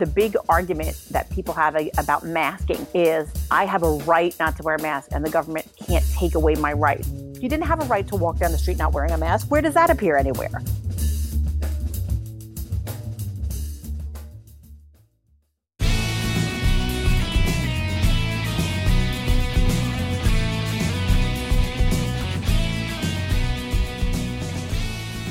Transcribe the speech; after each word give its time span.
The 0.00 0.06
big 0.06 0.34
argument 0.48 0.98
that 1.10 1.28
people 1.28 1.52
have 1.52 1.76
about 1.98 2.24
masking 2.24 2.86
is 2.94 3.30
I 3.50 3.66
have 3.66 3.82
a 3.82 3.90
right 4.06 4.34
not 4.40 4.56
to 4.56 4.62
wear 4.62 4.76
a 4.76 4.80
mask, 4.80 5.10
and 5.12 5.22
the 5.22 5.28
government 5.28 5.70
can't 5.76 6.02
take 6.14 6.34
away 6.34 6.54
my 6.54 6.72
right. 6.72 7.06
You 7.06 7.50
didn't 7.50 7.66
have 7.66 7.82
a 7.82 7.84
right 7.84 8.08
to 8.08 8.16
walk 8.16 8.38
down 8.38 8.50
the 8.50 8.56
street 8.56 8.78
not 8.78 8.94
wearing 8.94 9.10
a 9.10 9.18
mask. 9.18 9.50
Where 9.50 9.60
does 9.60 9.74
that 9.74 9.90
appear 9.90 10.16
anywhere? 10.16 10.48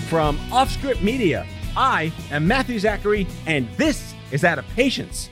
From 0.07 0.37
Offscript 0.51 1.01
Media, 1.01 1.47
I 1.75 2.11
am 2.29 2.47
Matthew 2.47 2.77
Zachary, 2.77 3.25
and 3.47 3.67
this 3.77 4.13
is 4.31 4.43
Out 4.43 4.59
of 4.59 4.67
Patience. 4.75 5.29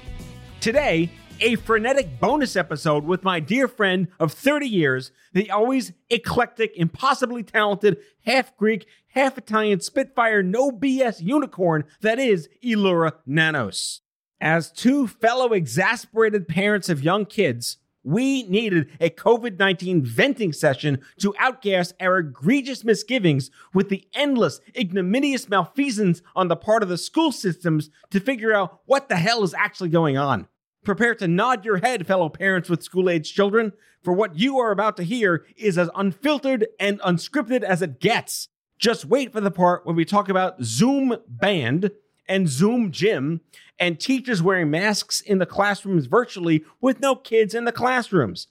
Today, 0.60 1.12
a 1.40 1.56
frenetic 1.56 2.20
bonus 2.20 2.56
episode 2.56 3.04
with 3.04 3.24
my 3.24 3.40
dear 3.40 3.68
friend 3.68 4.08
of 4.20 4.34
30 4.34 4.68
years, 4.68 5.12
the 5.34 5.52
always 5.52 5.94
eclectic, 6.10 6.76
impossibly 6.76 7.44
talented, 7.44 7.98
half 8.26 8.56
Greek, 8.58 8.88
half 9.10 9.38
Italian 9.38 9.80
Spitfire, 9.80 10.42
no 10.42 10.72
BS 10.72 11.22
unicorn 11.22 11.84
that 12.02 12.18
is 12.18 12.50
Elura 12.64 13.14
Nanos. 13.26 14.02
As 14.42 14.72
two 14.72 15.08
fellow 15.08 15.54
exasperated 15.54 16.48
parents 16.48 16.90
of 16.90 17.04
young 17.04 17.26
kids, 17.26 17.78
we 18.08 18.44
needed 18.44 18.90
a 19.02 19.10
COVID 19.10 19.60
19 19.60 20.02
venting 20.02 20.54
session 20.54 21.02
to 21.20 21.34
outgas 21.34 21.92
our 22.00 22.20
egregious 22.20 22.86
misgivings 22.86 23.52
with 23.74 23.90
the 23.90 24.08
endless, 24.14 24.62
ignominious 24.78 25.50
malfeasance 25.50 26.22
on 26.34 26.48
the 26.48 26.56
part 26.56 26.84
of 26.84 26.90
the 26.90 26.98
school 26.98 27.34
systems 27.34 27.90
to 28.10 28.22
figure 28.22 28.54
out 28.54 28.80
what 28.86 29.10
the 29.10 29.18
hell 29.18 29.44
is 29.44 29.54
actually 29.54 29.90
going 29.90 30.18
on. 30.18 30.48
Prepare 30.86 31.16
to 31.16 31.28
nod 31.28 31.66
your 31.66 31.80
head, 31.80 32.08
fellow 32.08 32.30
parents 32.30 32.70
with 32.70 32.82
school 32.82 33.10
aged 33.10 33.36
children, 33.36 33.74
for 34.02 34.14
what 34.14 34.40
you 34.40 34.58
are 34.58 34.72
about 34.72 34.96
to 34.96 35.04
hear 35.04 35.46
is 35.58 35.78
as 35.78 35.90
unfiltered 35.94 36.66
and 36.80 37.02
unscripted 37.02 37.62
as 37.62 37.82
it 37.82 38.00
gets. 38.00 38.48
Just 38.80 39.04
wait 39.04 39.34
for 39.34 39.42
the 39.42 39.52
part 39.52 39.86
when 39.86 39.98
we 39.98 40.06
talk 40.06 40.30
about 40.30 40.64
Zoom 40.64 41.18
band 41.28 41.92
and 42.28 42.48
Zoom 42.48 42.92
gym 42.92 43.42
and 43.80 44.00
teachers 44.00 44.42
wearing 44.42 44.70
masks 44.70 45.22
in 45.22 45.38
the 45.38 45.46
classrooms 45.46 46.08
virtually 46.08 46.64
with 46.82 47.00
no 47.00 47.16
kids 47.16 47.54
in 47.54 47.66
the 47.66 47.72
classrooms. 47.72 48.48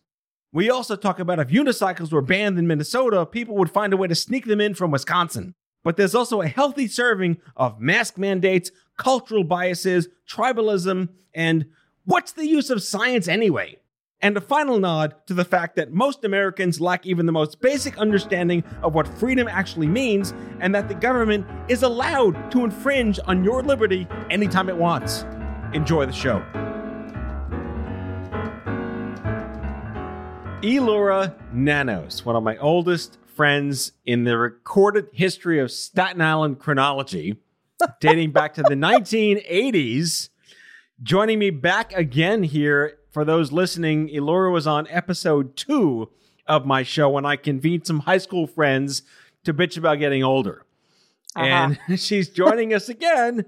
We 0.53 0.71
also 0.71 0.97
talk 0.97 1.19
about 1.19 1.39
if 1.39 1.49
unicycles 1.49 2.13
were 2.13 2.23
banned 2.23 2.59
in 2.59 2.67
Minnesota, 2.67 3.27
people 3.27 3.57
would 3.57 3.71
find 3.71 3.93
a 3.93 3.97
way 3.97 4.09
to 4.09 4.15
sneak 4.15 4.47
them 4.47 4.61
in 4.61 4.75
from 4.75 4.91
Wisconsin. 4.91 5.55
But 5.85 5.97
there's 5.97 6.15
also 6.15 6.41
a 6.41 6.49
healthy 6.49 6.89
serving 6.89 7.39
of 7.57 7.81
mask 7.81 8.19
mandates, 8.19 8.71
cultural 8.97 9.45
biases, 9.45 10.09
tribalism, 10.29 11.11
and 11.35 11.67
what's 12.05 12.33
the 12.33 12.47
use 12.47 12.71
of 12.71 12.83
science 12.83 13.29
anyway? 13.29 13.79
And 14.23 14.35
a 14.37 14.41
final 14.41 14.79
nod 14.79 15.15
to 15.27 15.35
the 15.35 15.45
fact 15.45 15.77
that 15.77 15.93
most 15.93 16.25
Americans 16.25 16.81
lack 16.81 17.05
even 17.05 17.27
the 17.27 17.33
most 17.33 17.61
basic 17.61 17.99
understanding 17.99 18.65
of 18.83 18.95
what 18.95 19.07
freedom 19.07 19.47
actually 19.47 19.89
means, 19.89 20.33
and 20.61 20.75
that 20.75 20.89
the 20.89 20.95
government 20.95 21.47
is 21.69 21.83
allowed 21.83 22.51
to 22.53 22.65
infringe 22.65 23.21
on 23.27 23.45
your 23.45 23.63
liberty 23.63 24.09
anytime 24.31 24.71
it 24.71 24.77
wants. 24.77 25.27
Enjoy 25.75 26.07
the 26.07 26.13
show. 26.13 26.43
Elura 30.63 31.37
Nanos, 31.53 32.25
one 32.25 32.37
of 32.37 32.43
my 32.43 32.57
oldest 32.57 33.19
friends 33.35 33.93
in 34.07 34.25
the 34.25 34.39
recorded 34.39 35.09
history 35.13 35.61
of 35.61 35.71
Staten 35.71 36.23
Island 36.23 36.59
chronology, 36.59 37.37
dating 38.01 38.33
back 38.33 38.55
to 38.55 38.63
the 38.63 38.71
1980s, 38.75 40.31
joining 41.03 41.39
me 41.39 41.51
back 41.51 41.93
again 41.93 42.43
here 42.43 42.97
for 43.17 43.25
those 43.25 43.51
listening, 43.51 44.11
Elura 44.11 44.51
was 44.51 44.67
on 44.67 44.87
episode 44.91 45.57
two 45.57 46.11
of 46.47 46.67
my 46.67 46.83
show 46.83 47.09
when 47.09 47.25
I 47.25 47.37
convened 47.37 47.87
some 47.87 48.01
high 48.01 48.19
school 48.19 48.47
friends 48.47 49.01
to 49.45 49.55
bitch 49.55 49.79
about 49.79 50.01
getting 50.01 50.23
older. 50.23 50.67
Uh-huh. 51.35 51.73
And 51.89 51.99
she's 51.99 52.29
joining 52.29 52.75
us 52.75 52.91
again. 52.91 53.47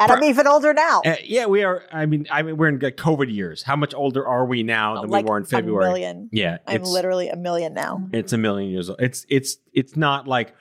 And 0.00 0.10
I'm 0.10 0.24
even 0.24 0.48
older 0.48 0.74
now. 0.74 1.02
Uh, 1.06 1.14
yeah, 1.22 1.46
we 1.46 1.62
are. 1.62 1.84
I 1.92 2.06
mean, 2.06 2.26
I 2.32 2.42
mean, 2.42 2.56
we're 2.56 2.66
in 2.66 2.80
COVID 2.80 3.32
years. 3.32 3.62
How 3.62 3.76
much 3.76 3.94
older 3.94 4.26
are 4.26 4.44
we 4.44 4.64
now 4.64 5.00
than 5.02 5.08
like 5.08 5.24
we 5.24 5.30
were 5.30 5.38
in 5.38 5.44
February? 5.44 5.84
A 5.84 5.88
million. 5.88 6.28
Yeah, 6.32 6.58
I'm 6.66 6.82
literally 6.82 7.28
a 7.28 7.36
million 7.36 7.72
now. 7.72 8.08
It's 8.12 8.32
a 8.32 8.38
million 8.38 8.72
years 8.72 8.90
old. 8.90 9.00
It's 9.00 9.24
it's 9.28 9.58
it's 9.72 9.94
not 9.94 10.26
like 10.26 10.52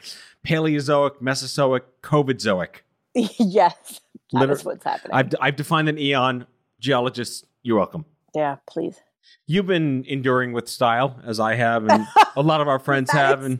Paleozoic, 0.46 1.20
Mesozoic, 1.20 2.04
COVIDzoic. 2.04 2.82
yes, 3.16 4.02
that 4.34 4.40
Liter- 4.40 4.54
is 4.54 4.64
what's 4.64 4.84
happening. 4.84 5.16
I've 5.16 5.34
I've 5.42 5.56
defined 5.56 5.90
an 5.90 5.98
eon. 5.98 6.46
Geologists, 6.80 7.44
you're 7.64 7.78
welcome. 7.78 8.06
Yeah, 8.36 8.58
please. 8.68 9.00
You've 9.48 9.68
been 9.68 10.06
enduring 10.08 10.54
with 10.54 10.68
style, 10.68 11.20
as 11.24 11.40
I 11.40 11.56
have, 11.56 11.88
and 11.88 12.06
a 12.36 12.42
lot 12.42 12.62
of 12.62 12.68
our 12.68 12.80
friends 12.88 13.12
have, 13.12 13.44
and 13.44 13.60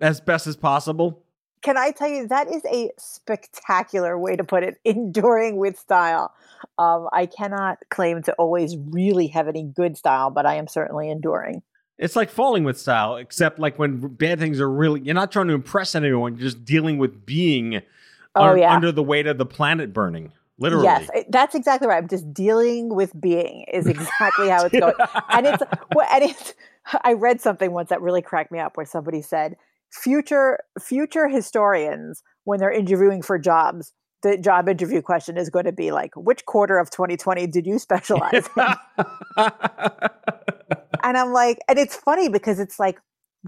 as 0.00 0.20
best 0.20 0.46
as 0.46 0.56
possible. 0.56 1.22
Can 1.62 1.76
I 1.76 1.90
tell 1.90 2.08
you 2.08 2.28
that 2.28 2.48
is 2.48 2.62
a 2.66 2.90
spectacular 2.98 4.18
way 4.18 4.36
to 4.36 4.44
put 4.44 4.62
it? 4.62 4.76
Enduring 4.84 5.56
with 5.56 5.78
style. 5.78 6.32
Um, 6.78 7.08
I 7.12 7.26
cannot 7.26 7.78
claim 7.90 8.22
to 8.24 8.32
always 8.34 8.76
really 8.76 9.28
have 9.28 9.48
any 9.48 9.64
good 9.64 9.96
style, 9.96 10.30
but 10.30 10.46
I 10.46 10.54
am 10.54 10.66
certainly 10.68 11.10
enduring. 11.10 11.62
It's 11.98 12.14
like 12.14 12.30
falling 12.30 12.62
with 12.64 12.78
style, 12.78 13.16
except 13.16 13.58
like 13.58 13.78
when 13.78 13.98
bad 13.98 14.38
things 14.38 14.60
are 14.60 14.70
really, 14.70 15.00
you're 15.00 15.14
not 15.16 15.32
trying 15.32 15.48
to 15.48 15.54
impress 15.54 15.94
anyone, 15.96 16.34
you're 16.36 16.42
just 16.42 16.64
dealing 16.64 16.98
with 16.98 17.26
being 17.26 17.82
Oh, 18.36 18.50
un- 18.50 18.58
yeah. 18.58 18.72
under 18.74 18.92
the 18.92 19.02
weight 19.02 19.26
of 19.26 19.36
the 19.38 19.46
planet 19.46 19.92
burning. 19.92 20.32
Literally. 20.58 20.84
Yes, 20.84 21.08
that's 21.28 21.54
exactly 21.54 21.86
right. 21.86 21.98
I'm 21.98 22.08
just 22.08 22.32
dealing 22.34 22.94
with 22.94 23.18
being 23.20 23.64
is 23.72 23.86
exactly 23.96 24.48
how 24.48 24.64
it's 24.64 24.78
going. 24.78 24.94
and 25.30 25.46
it's 25.46 25.62
well, 25.94 26.06
and 26.10 26.24
it's. 26.24 26.54
I 27.04 27.12
read 27.12 27.40
something 27.40 27.72
once 27.72 27.90
that 27.90 28.00
really 28.00 28.22
cracked 28.22 28.50
me 28.50 28.58
up, 28.58 28.76
where 28.76 28.86
somebody 28.86 29.22
said, 29.22 29.56
"Future 29.92 30.58
future 30.80 31.28
historians, 31.28 32.22
when 32.44 32.58
they're 32.60 32.72
interviewing 32.72 33.22
for 33.22 33.38
jobs, 33.38 33.92
the 34.22 34.38
job 34.38 34.68
interview 34.68 35.02
question 35.02 35.36
is 35.36 35.50
going 35.50 35.66
to 35.66 35.72
be 35.72 35.92
like, 35.92 36.12
which 36.16 36.46
quarter 36.46 36.78
of 36.78 36.90
2020 36.90 37.46
did 37.46 37.66
you 37.66 37.78
specialize?" 37.78 38.48
in?" 38.56 38.64
and 39.36 41.16
I'm 41.16 41.32
like, 41.32 41.58
and 41.68 41.78
it's 41.78 41.94
funny 41.94 42.28
because 42.28 42.58
it's 42.58 42.78
like 42.78 42.98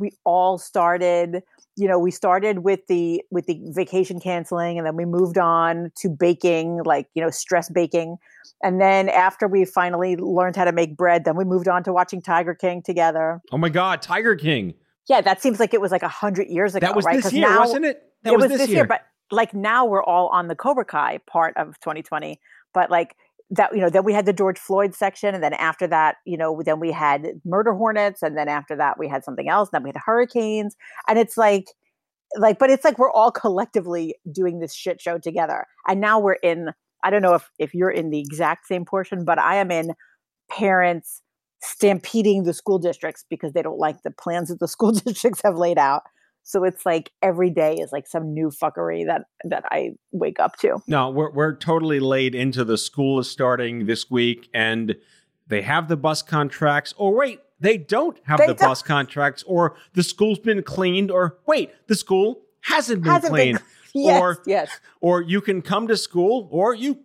we 0.00 0.12
all 0.24 0.58
started 0.58 1.42
you 1.76 1.86
know 1.88 1.98
we 1.98 2.10
started 2.10 2.60
with 2.60 2.86
the 2.88 3.22
with 3.30 3.46
the 3.46 3.60
vacation 3.66 4.18
canceling 4.20 4.76
and 4.78 4.86
then 4.86 4.96
we 4.96 5.04
moved 5.04 5.38
on 5.38 5.90
to 5.96 6.08
baking 6.08 6.82
like 6.84 7.06
you 7.14 7.22
know 7.22 7.30
stress 7.30 7.68
baking 7.70 8.16
and 8.62 8.80
then 8.80 9.08
after 9.08 9.46
we 9.46 9.64
finally 9.64 10.16
learned 10.16 10.56
how 10.56 10.64
to 10.64 10.72
make 10.72 10.96
bread 10.96 11.24
then 11.24 11.36
we 11.36 11.44
moved 11.44 11.68
on 11.68 11.82
to 11.84 11.92
watching 11.92 12.20
tiger 12.20 12.54
king 12.54 12.82
together 12.82 13.40
oh 13.52 13.58
my 13.58 13.68
God, 13.68 14.02
Tiger 14.02 14.34
King. 14.36 14.74
yeah 15.08 15.20
that 15.20 15.40
seems 15.40 15.60
like 15.60 15.72
it 15.74 15.80
was 15.80 15.92
like 15.92 16.02
a 16.02 16.08
hundred 16.08 16.48
years 16.48 16.74
ago 16.74 16.86
That 16.86 16.96
was 16.96 17.04
right 17.04 17.22
this 17.22 17.32
year, 17.32 17.48
now- 17.48 17.60
wasn't 17.60 17.84
it? 17.84 18.02
That 18.22 18.34
it 18.34 18.38
was, 18.38 18.48
this 18.48 18.68
year. 18.68 18.76
year. 18.78 18.84
but 18.86 19.02
like 19.30 19.54
now 19.54 19.86
we're 19.86 20.02
all 20.04 20.28
on 20.28 20.48
the 20.48 20.54
cobra 20.56 20.84
kai 20.84 21.18
part 21.26 21.56
of 21.56 21.78
2020 21.80 22.38
but 22.74 22.90
like 22.90 23.16
that 23.50 23.74
you 23.74 23.80
know 23.80 23.90
then 23.90 24.04
we 24.04 24.12
had 24.12 24.26
the 24.26 24.32
george 24.32 24.58
floyd 24.58 24.94
section 24.94 25.34
and 25.34 25.42
then 25.42 25.54
after 25.54 25.86
that 25.86 26.16
you 26.24 26.36
know 26.36 26.62
then 26.64 26.78
we 26.78 26.92
had 26.92 27.26
murder 27.44 27.74
hornets 27.74 28.22
and 28.22 28.36
then 28.36 28.48
after 28.48 28.76
that 28.76 28.98
we 28.98 29.08
had 29.08 29.24
something 29.24 29.48
else 29.48 29.68
and 29.72 29.78
then 29.78 29.82
we 29.82 29.88
had 29.88 30.00
hurricanes 30.04 30.76
and 31.08 31.18
it's 31.18 31.36
like 31.36 31.66
like 32.36 32.58
but 32.58 32.70
it's 32.70 32.84
like 32.84 32.98
we're 32.98 33.10
all 33.10 33.30
collectively 33.30 34.14
doing 34.32 34.60
this 34.60 34.74
shit 34.74 35.00
show 35.00 35.18
together 35.18 35.66
and 35.88 36.00
now 36.00 36.18
we're 36.18 36.34
in 36.34 36.70
i 37.04 37.10
don't 37.10 37.22
know 37.22 37.34
if 37.34 37.50
if 37.58 37.74
you're 37.74 37.90
in 37.90 38.10
the 38.10 38.20
exact 38.20 38.66
same 38.66 38.84
portion 38.84 39.24
but 39.24 39.38
i 39.38 39.56
am 39.56 39.70
in 39.70 39.92
parents 40.50 41.22
stampeding 41.62 42.44
the 42.44 42.54
school 42.54 42.78
districts 42.78 43.24
because 43.28 43.52
they 43.52 43.62
don't 43.62 43.78
like 43.78 44.02
the 44.02 44.10
plans 44.10 44.48
that 44.48 44.60
the 44.60 44.68
school 44.76 44.92
districts 44.92 45.40
have 45.42 45.56
laid 45.56 45.78
out 45.78 46.02
so 46.50 46.64
it's 46.64 46.84
like 46.84 47.12
every 47.22 47.48
day 47.50 47.74
is 47.76 47.92
like 47.92 48.06
some 48.08 48.34
new 48.34 48.50
fuckery 48.50 49.06
that 49.06 49.22
that 49.44 49.64
i 49.70 49.90
wake 50.10 50.40
up 50.40 50.56
to 50.58 50.82
No, 50.88 51.08
we're 51.10 51.30
we're 51.30 51.54
totally 51.54 52.00
laid 52.00 52.34
into 52.34 52.64
the 52.64 52.76
school 52.76 53.20
is 53.20 53.30
starting 53.30 53.86
this 53.86 54.10
week, 54.10 54.48
and 54.52 54.96
they 55.46 55.62
have 55.62 55.88
the 55.88 55.96
bus 55.96 56.22
contracts. 56.22 56.92
Or 56.96 57.14
wait, 57.14 57.40
they 57.60 57.76
don't 57.78 58.18
have 58.24 58.38
They 58.38 58.48
the 58.48 58.54
don't. 58.54 58.68
bus 58.68 58.82
contracts, 58.82 59.42
or 59.46 59.76
the 59.94 60.02
school's 60.02 60.38
been 60.40 60.62
cleaned, 60.62 61.10
or 61.10 61.38
wait, 61.46 61.70
the 61.86 61.94
school 61.94 62.42
hasn't 62.62 63.02
been 63.02 63.12
Hasn't 63.12 63.34
been 63.34 63.56
cleaned. 63.56 63.64
Yes, 63.94 64.20
or 64.22 64.42
yes, 64.46 64.68
or 65.00 65.20
you 65.22 65.40
can 65.40 65.62
come 65.62 65.88
to 65.88 65.96
school 65.96 66.48
or 66.52 66.74
you 66.74 66.98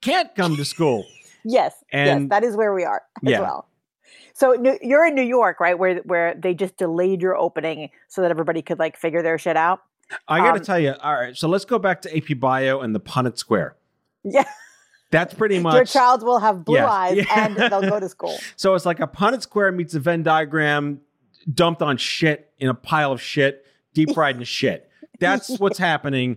can't 0.00 0.32
come 0.36 0.54
to 0.56 0.64
school. 0.64 1.04
yes, 1.44 1.74
yes. 1.92 2.22
That 2.30 2.44
is 2.44 2.56
where 2.56 2.72
we 2.74 2.84
are 2.84 3.02
as 3.26 3.30
Yeah. 3.32 3.40
well. 3.40 3.68
So 4.34 4.52
New- 4.52 4.78
you're 4.82 5.04
in 5.06 5.14
New 5.14 5.22
York, 5.22 5.60
right? 5.60 5.78
Where 5.78 5.96
where 6.00 6.34
they 6.34 6.54
just 6.54 6.76
delayed 6.76 7.20
your 7.22 7.36
opening 7.36 7.90
so 8.08 8.22
that 8.22 8.30
everybody 8.30 8.62
could 8.62 8.78
like 8.78 8.96
figure 8.96 9.22
their 9.22 9.38
shit 9.38 9.56
out. 9.56 9.80
I 10.26 10.38
got 10.38 10.52
to 10.52 10.58
Um, 10.60 10.64
tell 10.64 10.78
you. 10.78 10.94
All 11.02 11.14
right, 11.14 11.36
so 11.36 11.48
let's 11.48 11.64
go 11.64 11.78
back 11.78 12.00
to 12.02 12.16
AP 12.16 12.38
Bio 12.40 12.80
and 12.80 12.94
the 12.94 13.00
Punnett 13.00 13.36
Square. 13.36 13.76
Yeah, 14.24 14.44
That's 15.10 15.34
pretty 15.34 15.58
much 15.60 15.74
your 15.74 15.84
child 15.84 16.22
will 16.22 16.38
have 16.38 16.64
blue 16.64 16.76
Yes. 16.76 16.88
eyes 16.90 17.16
Yeah. 17.16 17.44
and 17.46 17.56
they'll 17.56 17.82
go 17.82 18.00
to 18.06 18.08
school. 18.08 18.36
So 18.56 18.74
it's 18.74 18.86
like 18.86 19.00
a 19.00 19.06
Punnett 19.06 19.42
Square 19.42 19.72
meets 19.72 19.94
a 19.94 20.00
Venn 20.00 20.22
diagram 20.22 21.00
dumped 21.52 21.82
on 21.82 21.96
shit 21.98 22.52
in 22.58 22.68
a 22.68 22.74
pile 22.74 23.12
of 23.12 23.20
shit, 23.20 23.66
deep 23.94 24.10
fried 24.14 24.36
in 24.36 24.44
shit. 24.44 24.88
That's 25.20 25.58
what's 25.58 25.78
happening 25.78 26.36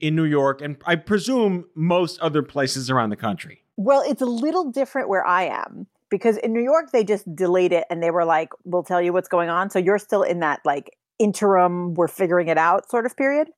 in 0.00 0.16
New 0.16 0.24
York 0.24 0.60
and 0.60 0.76
I 0.84 0.96
presume 0.96 1.66
most 1.76 2.18
other 2.20 2.42
places 2.42 2.90
around 2.90 3.10
the 3.10 3.16
country. 3.16 3.62
Well, 3.76 4.02
it's 4.06 4.20
a 4.22 4.26
little 4.26 4.70
different 4.70 5.08
where 5.08 5.24
I 5.24 5.44
am 5.44 5.86
because 6.12 6.36
in 6.36 6.52
New 6.52 6.62
York 6.62 6.92
they 6.92 7.02
just 7.02 7.24
delayed 7.34 7.72
it 7.72 7.86
and 7.88 8.02
they 8.02 8.10
were 8.10 8.26
like, 8.26 8.50
"We'll 8.64 8.82
tell 8.82 9.00
you 9.00 9.14
what's 9.14 9.28
going 9.28 9.48
on." 9.48 9.70
So 9.70 9.78
you're 9.78 9.98
still 9.98 10.22
in 10.22 10.40
that 10.40 10.60
like 10.64 10.90
interim, 11.18 11.94
we're 11.94 12.06
figuring 12.06 12.48
it 12.48 12.58
out 12.58 12.88
sort 12.90 13.06
of 13.06 13.16
period. 13.16 13.48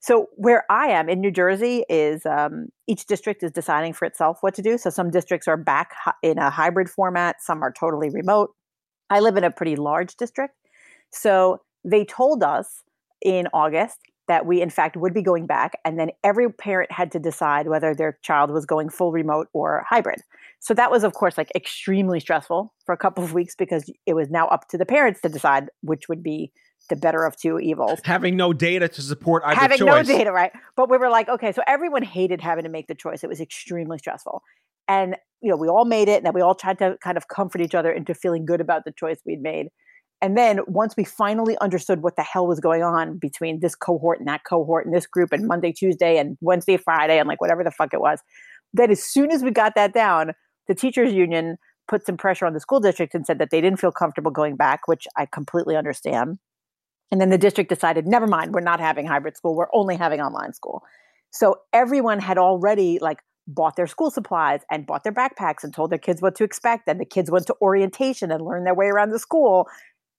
So 0.00 0.26
where 0.36 0.64
I 0.70 0.88
am 0.88 1.08
in 1.08 1.20
New 1.20 1.30
Jersey 1.30 1.84
is 1.88 2.26
um, 2.26 2.68
each 2.86 3.06
district 3.06 3.42
is 3.42 3.50
deciding 3.50 3.94
for 3.94 4.04
itself 4.04 4.38
what 4.42 4.54
to 4.54 4.62
do. 4.62 4.76
So 4.76 4.90
some 4.90 5.10
districts 5.10 5.48
are 5.48 5.56
back 5.56 5.92
in 6.22 6.36
a 6.38 6.50
hybrid 6.50 6.90
format, 6.90 7.36
some 7.40 7.62
are 7.62 7.72
totally 7.72 8.10
remote. 8.10 8.50
I 9.08 9.20
live 9.20 9.38
in 9.38 9.44
a 9.44 9.50
pretty 9.50 9.74
large 9.74 10.14
district, 10.16 10.54
so 11.10 11.62
they 11.84 12.04
told 12.04 12.42
us 12.42 12.82
in 13.24 13.48
August 13.54 13.96
that 14.28 14.44
we 14.44 14.60
in 14.60 14.68
fact 14.68 14.94
would 14.94 15.14
be 15.14 15.22
going 15.22 15.46
back 15.46 15.72
and 15.86 15.98
then 15.98 16.10
every 16.22 16.52
parent 16.52 16.92
had 16.92 17.10
to 17.12 17.18
decide 17.18 17.66
whether 17.66 17.94
their 17.94 18.18
child 18.22 18.50
was 18.50 18.66
going 18.66 18.90
full 18.90 19.10
remote 19.10 19.48
or 19.54 19.86
hybrid 19.88 20.20
so 20.60 20.74
that 20.74 20.90
was 20.90 21.04
of 21.04 21.12
course 21.12 21.38
like 21.38 21.50
extremely 21.54 22.20
stressful 22.20 22.74
for 22.84 22.92
a 22.92 22.96
couple 22.96 23.24
of 23.24 23.32
weeks 23.32 23.54
because 23.54 23.90
it 24.06 24.14
was 24.14 24.30
now 24.30 24.48
up 24.48 24.68
to 24.68 24.78
the 24.78 24.86
parents 24.86 25.20
to 25.22 25.28
decide 25.28 25.68
which 25.82 26.08
would 26.08 26.22
be 26.22 26.52
the 26.88 26.96
better 26.96 27.24
of 27.24 27.36
two 27.36 27.58
evils. 27.58 28.00
Having 28.04 28.36
no 28.36 28.52
data 28.52 28.88
to 28.88 29.02
support 29.02 29.42
either 29.44 29.60
having 29.60 29.78
choice. 29.78 30.08
no 30.08 30.16
data 30.16 30.32
right? 30.32 30.52
But 30.76 30.90
we 30.90 30.96
were 30.96 31.10
like 31.10 31.28
okay 31.28 31.52
so 31.52 31.62
everyone 31.66 32.02
hated 32.02 32.40
having 32.40 32.64
to 32.64 32.70
make 32.70 32.86
the 32.86 32.94
choice. 32.94 33.22
It 33.22 33.28
was 33.28 33.40
extremely 33.40 33.98
stressful. 33.98 34.42
And 34.88 35.16
you 35.40 35.50
know 35.50 35.56
we 35.56 35.68
all 35.68 35.84
made 35.84 36.08
it 36.08 36.18
and 36.18 36.26
then 36.26 36.34
we 36.34 36.40
all 36.40 36.54
tried 36.54 36.78
to 36.78 36.96
kind 37.02 37.16
of 37.16 37.28
comfort 37.28 37.60
each 37.60 37.74
other 37.74 37.92
into 37.92 38.14
feeling 38.14 38.46
good 38.46 38.60
about 38.60 38.84
the 38.84 38.92
choice 38.92 39.20
we'd 39.24 39.42
made. 39.42 39.68
And 40.20 40.36
then 40.36 40.60
once 40.66 40.94
we 40.96 41.04
finally 41.04 41.56
understood 41.60 42.02
what 42.02 42.16
the 42.16 42.22
hell 42.22 42.46
was 42.46 42.58
going 42.58 42.82
on 42.82 43.18
between 43.18 43.60
this 43.60 43.76
cohort 43.76 44.18
and 44.18 44.26
that 44.26 44.42
cohort 44.42 44.84
and 44.84 44.92
this 44.92 45.06
group 45.06 45.32
and 45.32 45.46
Monday, 45.46 45.70
Tuesday 45.70 46.18
and 46.18 46.36
Wednesday, 46.40 46.76
Friday 46.76 47.20
and 47.20 47.28
like 47.28 47.40
whatever 47.40 47.62
the 47.62 47.70
fuck 47.70 47.94
it 47.94 48.00
was, 48.00 48.18
then 48.72 48.90
as 48.90 49.02
soon 49.02 49.30
as 49.30 49.42
we 49.42 49.50
got 49.50 49.74
that 49.76 49.94
down, 49.94 50.32
the 50.68 50.74
teachers 50.74 51.12
union 51.12 51.56
put 51.88 52.04
some 52.06 52.16
pressure 52.16 52.46
on 52.46 52.52
the 52.52 52.60
school 52.60 52.80
district 52.80 53.14
and 53.14 53.26
said 53.26 53.38
that 53.38 53.50
they 53.50 53.60
didn't 53.60 53.80
feel 53.80 53.90
comfortable 53.90 54.30
going 54.30 54.56
back, 54.56 54.86
which 54.86 55.08
I 55.16 55.26
completely 55.26 55.74
understand. 55.74 56.38
And 57.10 57.20
then 57.20 57.30
the 57.30 57.38
district 57.38 57.70
decided, 57.70 58.06
never 58.06 58.26
mind, 58.26 58.54
we're 58.54 58.60
not 58.60 58.80
having 58.80 59.06
hybrid 59.06 59.36
school, 59.36 59.56
we're 59.56 59.68
only 59.72 59.96
having 59.96 60.20
online 60.20 60.52
school. 60.52 60.82
So 61.30 61.60
everyone 61.72 62.20
had 62.20 62.38
already 62.38 62.98
like 63.00 63.20
bought 63.46 63.76
their 63.76 63.86
school 63.86 64.10
supplies 64.10 64.60
and 64.70 64.86
bought 64.86 65.04
their 65.04 65.12
backpacks 65.12 65.64
and 65.64 65.72
told 65.72 65.90
their 65.90 65.98
kids 65.98 66.20
what 66.20 66.34
to 66.36 66.44
expect. 66.44 66.86
And 66.86 67.00
the 67.00 67.06
kids 67.06 67.30
went 67.30 67.46
to 67.46 67.56
orientation 67.62 68.30
and 68.30 68.44
learned 68.44 68.66
their 68.66 68.74
way 68.74 68.88
around 68.88 69.10
the 69.10 69.18
school. 69.18 69.68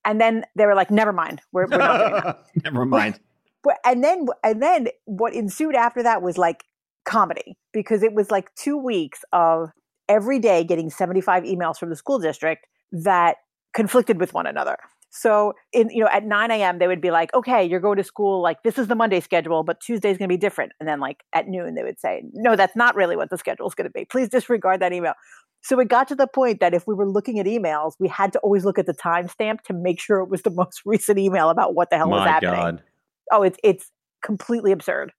And 0.04 0.20
then 0.20 0.46
they 0.56 0.66
were 0.66 0.76
like, 0.76 0.90
never 0.90 1.14
mind, 1.14 1.42
we're, 1.52 1.68
we're 1.68 1.78
not 1.78 1.98
doing 1.98 2.22
that. 2.24 2.46
Never 2.64 2.86
mind. 2.86 3.20
But, 3.62 3.76
and 3.84 4.02
then 4.02 4.28
and 4.42 4.64
then 4.64 4.88
what 5.04 5.34
ensued 5.34 5.76
after 5.76 6.02
that 6.02 6.22
was 6.22 6.38
like 6.38 6.64
comedy 7.04 7.58
because 7.74 8.04
it 8.04 8.14
was 8.14 8.32
like 8.32 8.56
two 8.56 8.78
weeks 8.78 9.20
of 9.34 9.72
every 10.10 10.40
day 10.40 10.64
getting 10.64 10.90
75 10.90 11.44
emails 11.44 11.78
from 11.78 11.90
the 11.90 11.96
school 11.96 12.20
district 12.20 12.66
that 12.92 13.38
conflicted 13.74 14.20
with 14.20 14.34
one 14.34 14.48
another. 14.48 14.78
So 15.12 15.54
in 15.74 15.90
you 15.90 16.04
know 16.04 16.10
at 16.12 16.24
9 16.24 16.52
a.m. 16.52 16.80
they 16.80 16.88
would 16.88 17.02
be 17.02 17.12
like, 17.12 17.34
okay, 17.34 17.64
you're 17.64 17.80
going 17.80 17.98
to 17.98 18.04
school, 18.04 18.42
like 18.42 18.62
this 18.64 18.78
is 18.78 18.88
the 18.88 18.96
Monday 18.96 19.20
schedule, 19.20 19.64
but 19.64 19.80
Tuesday's 19.80 20.18
gonna 20.18 20.28
be 20.28 20.38
different. 20.38 20.74
And 20.80 20.88
then 20.88 21.00
like 21.00 21.24
at 21.34 21.48
noon 21.48 21.76
they 21.76 21.84
would 21.84 22.00
say, 22.00 22.24
No, 22.34 22.56
that's 22.56 22.76
not 22.76 22.96
really 22.96 23.16
what 23.16 23.30
the 23.30 23.38
schedule 23.38 23.68
is 23.68 23.74
gonna 23.74 23.90
be. 23.90 24.06
Please 24.06 24.30
disregard 24.30 24.82
that 24.82 24.94
email. 24.94 25.14
So 25.62 25.80
it 25.80 25.90
got 25.90 26.08
to 26.10 26.16
the 26.16 26.28
point 26.28 26.60
that 26.62 26.74
if 26.74 26.88
we 26.88 26.94
were 26.94 27.10
looking 27.10 27.40
at 27.40 27.46
emails, 27.46 27.94
we 28.00 28.08
had 28.08 28.32
to 28.34 28.40
always 28.40 28.64
look 28.64 28.80
at 28.80 28.86
the 28.86 28.94
timestamp 28.94 29.62
to 29.62 29.74
make 29.74 30.00
sure 30.00 30.20
it 30.20 30.30
was 30.30 30.44
the 30.44 30.52
most 30.56 30.82
recent 30.86 31.18
email 31.18 31.50
about 31.50 31.76
what 31.76 31.90
the 31.90 31.98
hell 31.98 32.10
was 32.10 32.28
happening 32.28 32.54
God. 32.54 32.84
oh 33.32 33.44
it's 33.44 33.58
it's 33.64 33.92
completely 34.22 34.72
absurd 34.72 35.12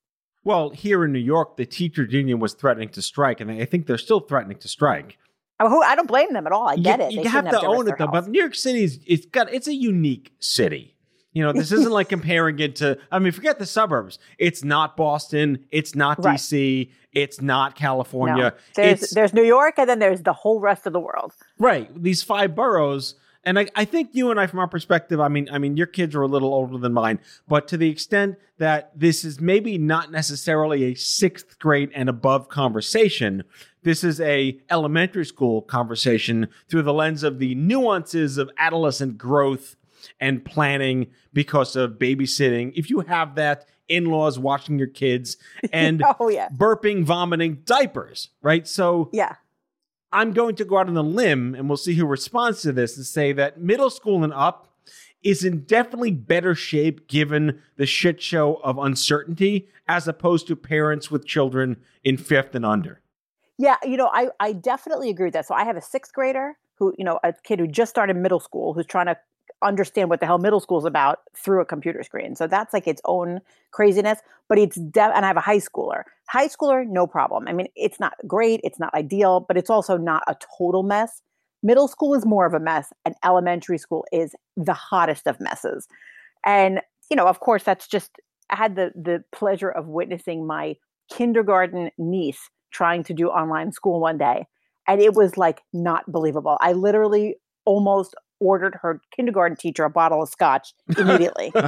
Well, 0.44 0.70
here 0.70 1.04
in 1.04 1.12
New 1.12 1.18
York, 1.18 1.56
the 1.56 1.66
teachers 1.66 2.12
union 2.12 2.40
was 2.40 2.54
threatening 2.54 2.88
to 2.90 3.02
strike, 3.02 3.40
and 3.40 3.50
I 3.50 3.64
think 3.64 3.86
they're 3.86 3.98
still 3.98 4.20
threatening 4.20 4.58
to 4.58 4.68
strike. 4.68 5.18
I, 5.58 5.94
don't 5.94 6.08
blame 6.08 6.32
them 6.32 6.46
at 6.46 6.52
all 6.52 6.68
i 6.68 6.76
get 6.76 7.00
you, 7.00 7.06
it 7.06 7.12
You 7.12 7.22
They 7.22 7.28
have 7.28 7.44
shouldn't 7.44 7.62
to 7.62 7.68
risk 7.68 7.78
own 7.78 7.88
it 7.88 7.98
though. 7.98 8.04
health. 8.04 8.12
But 8.12 8.28
New 8.28 8.40
York 8.40 8.54
City 8.54 8.82
is 8.82 8.98
it's 9.06 9.26
got 9.26 9.52
it's 9.52 9.68
a 9.68 9.74
unique 9.74 10.32
city. 10.38 10.96
You 11.32 11.44
know, 11.44 11.52
this 11.52 11.70
isn't 11.70 11.92
like 11.92 12.08
comparing 12.16 12.58
it 12.58 12.76
to. 12.76 12.98
I 13.12 13.18
mean, 13.18 13.32
forget 13.32 13.58
the 13.58 13.66
suburbs. 13.66 14.18
It's 14.38 14.64
not 14.64 14.96
Boston. 14.96 15.66
It's 15.70 15.94
not 15.94 16.24
Right. 16.24 16.38
DC. 16.38 16.90
It's 17.12 17.40
not 17.42 17.72
no. 17.72 17.76
California. 17.76 18.54
there's 18.74 19.02
it's 19.02 19.14
there's 19.14 19.34
new 19.34 19.42
york 19.44 19.74
and 19.78 19.90
then 19.90 19.98
there's 19.98 20.22
the 20.22 20.32
whole 20.32 20.60
rest 20.60 20.86
of 20.86 20.92
the 20.92 21.00
world 21.00 21.34
right. 21.58 21.90
These 22.02 22.22
five 22.22 22.54
boroughs. 22.54 23.16
And 23.44 23.58
I, 23.58 23.68
I 23.74 23.84
think 23.84 24.10
you 24.12 24.30
and 24.30 24.38
I, 24.38 24.46
from 24.46 24.58
our 24.58 24.68
perspective, 24.68 25.18
I 25.18 25.28
mean, 25.28 25.48
I 25.50 25.58
mean, 25.58 25.76
your 25.76 25.86
kids 25.86 26.14
are 26.14 26.22
a 26.22 26.28
little 26.28 26.52
older 26.52 26.76
than 26.76 26.92
mine, 26.92 27.20
but 27.48 27.66
to 27.68 27.76
the 27.76 27.88
extent 27.88 28.36
that 28.58 28.92
this 28.94 29.24
is 29.24 29.40
maybe 29.40 29.78
not 29.78 30.10
necessarily 30.10 30.84
a 30.84 30.94
sixth 30.94 31.58
grade 31.58 31.90
and 31.94 32.08
above 32.08 32.48
conversation, 32.48 33.44
this 33.82 34.04
is 34.04 34.20
a 34.20 34.60
elementary 34.70 35.24
school 35.24 35.62
conversation 35.62 36.48
through 36.68 36.82
the 36.82 36.92
lens 36.92 37.22
of 37.22 37.38
the 37.38 37.54
nuances 37.54 38.36
of 38.36 38.50
adolescent 38.58 39.16
growth 39.16 39.76
and 40.20 40.44
planning 40.44 41.06
because 41.32 41.76
of 41.76 41.92
babysitting. 41.92 42.72
If 42.74 42.90
you 42.90 43.00
have 43.00 43.36
that, 43.36 43.66
in-laws 43.88 44.38
watching 44.38 44.78
your 44.78 44.88
kids 44.88 45.36
oh, 45.64 45.68
and 45.72 46.04
oh 46.20 46.28
yeah 46.28 46.48
burping, 46.48 47.04
vomiting, 47.04 47.62
diapers, 47.64 48.30
right? 48.40 48.68
So 48.68 49.10
yeah 49.12 49.34
I'm 50.12 50.32
going 50.32 50.56
to 50.56 50.64
go 50.64 50.78
out 50.78 50.88
on 50.88 50.96
a 50.96 51.02
limb 51.02 51.54
and 51.54 51.68
we'll 51.68 51.76
see 51.76 51.94
who 51.94 52.06
responds 52.06 52.62
to 52.62 52.72
this 52.72 52.96
and 52.96 53.06
say 53.06 53.32
that 53.32 53.60
middle 53.60 53.90
school 53.90 54.24
and 54.24 54.32
up 54.32 54.68
is 55.22 55.44
in 55.44 55.60
definitely 55.64 56.10
better 56.10 56.54
shape 56.54 57.06
given 57.06 57.60
the 57.76 57.86
shit 57.86 58.20
show 58.20 58.54
of 58.64 58.78
uncertainty 58.78 59.68
as 59.86 60.08
opposed 60.08 60.46
to 60.46 60.56
parents 60.56 61.10
with 61.10 61.26
children 61.26 61.76
in 62.02 62.16
fifth 62.16 62.54
and 62.54 62.64
under. 62.64 63.00
yeah 63.58 63.76
you 63.84 63.96
know 63.96 64.10
i 64.12 64.28
i 64.40 64.52
definitely 64.52 65.10
agree 65.10 65.26
with 65.26 65.34
that 65.34 65.46
so 65.46 65.54
i 65.54 65.64
have 65.64 65.76
a 65.76 65.82
sixth 65.82 66.12
grader 66.12 66.56
who 66.76 66.94
you 66.96 67.04
know 67.04 67.20
a 67.22 67.32
kid 67.44 67.58
who 67.58 67.66
just 67.66 67.90
started 67.90 68.16
middle 68.16 68.40
school 68.40 68.72
who's 68.72 68.86
trying 68.86 69.06
to 69.06 69.16
understand 69.62 70.08
what 70.08 70.20
the 70.20 70.26
hell 70.26 70.38
middle 70.38 70.60
school 70.60 70.78
is 70.78 70.84
about 70.84 71.20
through 71.36 71.60
a 71.60 71.64
computer 71.64 72.02
screen. 72.02 72.34
So 72.34 72.46
that's 72.46 72.72
like 72.72 72.86
its 72.86 73.02
own 73.04 73.40
craziness 73.70 74.20
but 74.48 74.58
it's 74.58 74.76
de- 74.76 75.00
and 75.16 75.24
i 75.24 75.28
have 75.28 75.36
a 75.36 75.40
high 75.40 75.58
schooler. 75.58 76.02
High 76.28 76.48
schooler 76.48 76.86
no 76.86 77.06
problem. 77.06 77.46
I 77.48 77.52
mean 77.52 77.68
it's 77.76 78.00
not 78.00 78.14
great 78.26 78.60
it's 78.64 78.78
not 78.78 78.92
ideal 78.94 79.40
but 79.40 79.56
it's 79.56 79.70
also 79.70 79.96
not 79.96 80.22
a 80.26 80.36
total 80.58 80.82
mess. 80.82 81.22
Middle 81.62 81.88
school 81.88 82.14
is 82.14 82.24
more 82.24 82.46
of 82.46 82.54
a 82.54 82.60
mess 82.60 82.92
and 83.04 83.14
elementary 83.24 83.78
school 83.78 84.04
is 84.12 84.34
the 84.56 84.72
hottest 84.72 85.26
of 85.26 85.40
messes. 85.40 85.86
And 86.44 86.80
you 87.10 87.16
know 87.16 87.26
of 87.26 87.40
course 87.40 87.64
that's 87.64 87.86
just 87.86 88.12
i 88.50 88.56
had 88.56 88.76
the 88.76 88.92
the 88.94 89.22
pleasure 89.32 89.70
of 89.70 89.88
witnessing 89.88 90.46
my 90.46 90.76
kindergarten 91.10 91.90
niece 91.98 92.48
trying 92.70 93.02
to 93.02 93.12
do 93.12 93.28
online 93.28 93.72
school 93.72 94.00
one 94.00 94.16
day 94.16 94.46
and 94.90 95.00
it 95.00 95.14
was 95.14 95.36
like 95.36 95.62
not 95.72 96.10
believable. 96.10 96.58
I 96.60 96.72
literally 96.72 97.36
almost 97.64 98.14
ordered 98.40 98.76
her 98.82 99.00
kindergarten 99.14 99.56
teacher 99.56 99.84
a 99.84 99.90
bottle 99.90 100.22
of 100.22 100.28
scotch 100.28 100.74
immediately. 100.98 101.52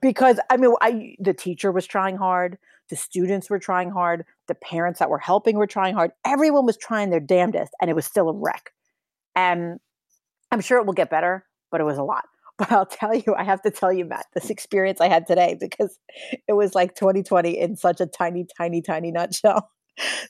Because 0.00 0.40
i 0.48 0.56
mean 0.56 0.74
i 0.80 1.14
the 1.18 1.34
teacher 1.34 1.70
was 1.70 1.86
trying 1.86 2.16
hard 2.16 2.58
the 2.88 2.96
students 2.96 3.48
were 3.50 3.58
trying 3.58 3.90
hard 3.90 4.24
the 4.48 4.54
parents 4.54 4.98
that 4.98 5.10
were 5.10 5.18
helping 5.18 5.56
were 5.56 5.66
trying 5.66 5.94
hard 5.94 6.10
everyone 6.24 6.66
was 6.66 6.76
trying 6.76 7.10
their 7.10 7.20
damnedest 7.20 7.72
and 7.80 7.90
it 7.90 7.94
was 7.94 8.06
still 8.06 8.28
a 8.28 8.32
wreck. 8.32 8.72
And 9.36 9.78
i'm 10.50 10.60
sure 10.60 10.78
it 10.78 10.86
will 10.86 10.94
get 10.94 11.10
better 11.10 11.44
but 11.70 11.80
it 11.80 11.84
was 11.84 11.98
a 11.98 12.02
lot. 12.02 12.24
But 12.58 12.72
i'll 12.72 12.86
tell 12.86 13.14
you 13.14 13.34
i 13.36 13.44
have 13.44 13.62
to 13.62 13.70
tell 13.70 13.92
you 13.92 14.04
matt 14.04 14.26
this 14.34 14.50
experience 14.50 15.00
i 15.00 15.08
had 15.08 15.26
today 15.26 15.56
because 15.58 15.98
it 16.48 16.54
was 16.54 16.74
like 16.74 16.94
2020 16.94 17.58
in 17.58 17.76
such 17.76 18.00
a 18.00 18.06
tiny 18.06 18.46
tiny 18.58 18.82
tiny 18.82 19.10
nutshell. 19.10 19.70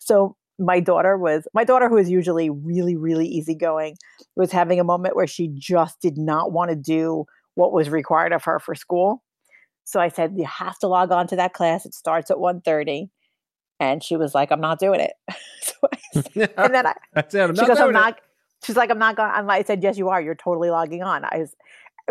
So 0.01 0.37
my 0.61 0.79
daughter 0.79 1.17
was 1.17 1.49
my 1.55 1.64
daughter 1.64 1.88
who 1.88 1.97
is 1.97 2.11
usually 2.11 2.50
really 2.50 2.97
really 2.97 3.26
easygoing 3.26 3.97
was 4.37 4.52
having 4.52 4.79
a 4.79 4.85
moment 4.85 5.17
where 5.17 5.26
she 5.26 5.49
just 5.55 6.00
did 6.00 6.17
not 6.17 6.52
want 6.52 6.71
to 6.71 6.76
do 6.76 7.25
what 7.55 7.73
was 7.73 7.90
required 7.90 8.33
of 8.33 8.45
her 8.45 8.59
for 8.59 8.75
school 8.75 9.23
so 9.85 9.99
i 9.99 10.09
said 10.09 10.35
you 10.37 10.45
have 10.45 10.79
to 10.79 10.87
log 10.87 11.11
on 11.11 11.26
to 11.26 11.37
that 11.37 11.55
class 11.55 11.85
it 11.87 11.95
starts 11.95 12.31
at 12.31 12.37
1.30 12.37 13.09
and 13.81 14.05
she 14.05 14.17
was 14.17 14.35
like 14.35 14.52
i'm 14.52 14.61
not 14.61 14.79
doing 14.79 15.00
it 15.00 15.12
so 15.62 15.75
I, 15.93 15.99
and 16.14 16.75
then 16.75 16.87
I, 16.87 16.95
That's 17.12 17.35
it. 17.35 17.40
I'm 17.40 17.55
she 17.55 17.61
not 17.61 17.69
goes, 17.69 17.79
I'm 17.79 17.85
doing 17.87 17.97
it. 17.97 18.00
not. 18.00 18.21
She's 18.64 18.76
like, 18.76 18.90
I'm 18.90 18.99
not 18.99 19.17
going. 19.17 19.31
I'm 19.33 19.47
like, 19.47 19.64
I 19.64 19.67
said, 19.67 19.83
yes, 19.83 19.97
you 19.97 20.09
are. 20.09 20.21
You're 20.21 20.35
totally 20.35 20.71
logging 20.71 21.02
on. 21.02 21.25
I 21.25 21.38
was, 21.38 21.55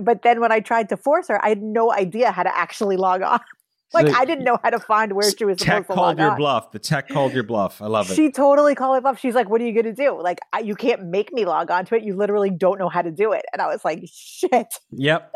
but 0.01 0.24
then 0.24 0.39
when 0.39 0.51
I 0.51 0.60
tried 0.62 0.89
to 0.89 0.98
force 0.98 1.27
her, 1.27 1.44
I 1.44 1.50
had 1.50 1.62
no 1.62 1.91
idea 1.94 2.32
how 2.32 2.44
to 2.44 2.56
actually 2.56 2.98
log 2.98 3.22
on. 3.22 3.39
Like 3.93 4.08
So- 4.08 4.13
I 4.13 4.25
didn't 4.25 4.43
know 4.43 4.60
how 4.63 4.69
to 4.69 4.79
find 4.79 5.13
where 5.13 5.29
she 5.31 5.46
was 5.46 5.58
Tech 5.58 5.67
supposed 5.67 5.88
to 5.88 5.93
called 5.96 6.05
log 6.08 6.19
your 6.19 6.31
on. 6.31 6.38
bluff. 6.38 6.72
The 6.72 6.79
tech 6.79 7.08
called 7.10 7.34
your 7.34 7.43
bluff. 7.43 7.81
I 7.81 7.88
love 7.88 8.10
it. 8.12 8.15
She 8.15 8.31
totally 8.31 8.75
called 8.75 8.98
it 8.98 9.01
bluff. 9.01 9.19
She's 9.19 9.34
like, 9.36 9.50
"What 9.50 9.62
are 9.62 9.65
you 9.65 9.74
going 9.74 9.93
to 9.93 9.93
do? 9.93 10.22
Like, 10.22 10.39
I, 10.53 10.60
you 10.60 10.75
can't 10.75 11.05
make 11.05 11.34
me 11.34 11.46
log 11.46 11.72
on 11.72 11.86
to 11.86 11.96
it. 11.96 12.03
You 12.03 12.15
literally 12.15 12.51
don't 12.51 12.77
know 12.77 12.89
how 12.89 13.01
to 13.01 13.12
do 13.12 13.31
it." 13.31 13.46
And 13.51 13.62
I 13.62 13.67
was 13.67 13.84
like, 13.84 14.03
"Shit, 14.05 14.75
Yep. 14.91 15.36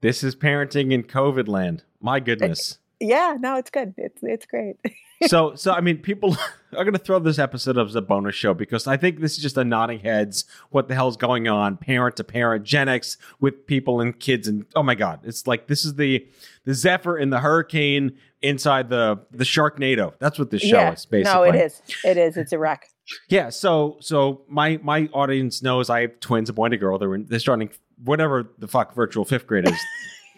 this 0.00 0.24
is 0.24 0.34
parenting 0.34 0.92
in 0.92 1.02
COVID 1.02 1.46
land. 1.48 1.84
My 2.00 2.20
goodness. 2.28 2.78
Yeah, 3.00 3.36
no, 3.38 3.56
it's 3.56 3.70
good. 3.70 3.94
It's 3.96 4.22
it's 4.22 4.46
great." 4.46 4.76
so 5.26 5.54
so 5.54 5.72
I 5.72 5.80
mean 5.80 5.98
people 5.98 6.36
are 6.76 6.84
gonna 6.84 6.98
throw 6.98 7.18
this 7.18 7.38
episode 7.38 7.78
up 7.78 7.88
as 7.88 7.94
a 7.94 8.02
bonus 8.02 8.34
show 8.34 8.54
because 8.54 8.86
I 8.86 8.96
think 8.96 9.20
this 9.20 9.32
is 9.32 9.38
just 9.38 9.56
a 9.56 9.64
nodding 9.64 10.00
heads, 10.00 10.44
what 10.70 10.88
the 10.88 10.94
hell's 10.94 11.16
going 11.16 11.48
on, 11.48 11.76
parent 11.76 12.16
to 12.16 12.24
parent, 12.24 12.64
Gen 12.64 12.88
X 12.88 13.16
with 13.40 13.66
people 13.66 14.00
and 14.00 14.18
kids 14.18 14.48
and 14.48 14.66
oh 14.74 14.82
my 14.82 14.94
god. 14.94 15.20
It's 15.24 15.46
like 15.46 15.66
this 15.66 15.84
is 15.84 15.94
the 15.94 16.26
the 16.64 16.74
Zephyr 16.74 17.16
and 17.16 17.32
the 17.32 17.40
hurricane 17.40 18.16
inside 18.42 18.88
the 18.88 19.20
the 19.30 19.44
Sharknado. 19.44 20.14
That's 20.18 20.38
what 20.38 20.50
this 20.50 20.62
show 20.62 20.76
yeah, 20.76 20.92
is 20.92 21.06
basically. 21.06 21.34
no, 21.34 21.42
it 21.42 21.54
is. 21.54 21.82
It 22.04 22.16
is. 22.16 22.36
It's 22.36 22.52
a 22.52 22.58
wreck. 22.58 22.88
Yeah, 23.28 23.50
so 23.50 23.98
so 24.00 24.42
my 24.48 24.80
my 24.82 25.08
audience 25.12 25.62
knows 25.62 25.90
I 25.90 26.00
have 26.00 26.18
twins, 26.18 26.50
a 26.50 26.52
boy 26.52 26.64
and 26.64 26.74
a 26.74 26.76
girl. 26.76 26.98
They're 26.98 27.14
in, 27.14 27.26
they're 27.26 27.38
starting 27.38 27.70
whatever 28.02 28.50
the 28.58 28.66
fuck 28.66 28.96
virtual 28.96 29.24
fifth 29.24 29.46
grade 29.46 29.68
is 29.68 29.80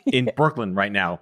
in 0.07 0.31
Brooklyn 0.37 0.75
right 0.75 0.93
now, 0.93 1.21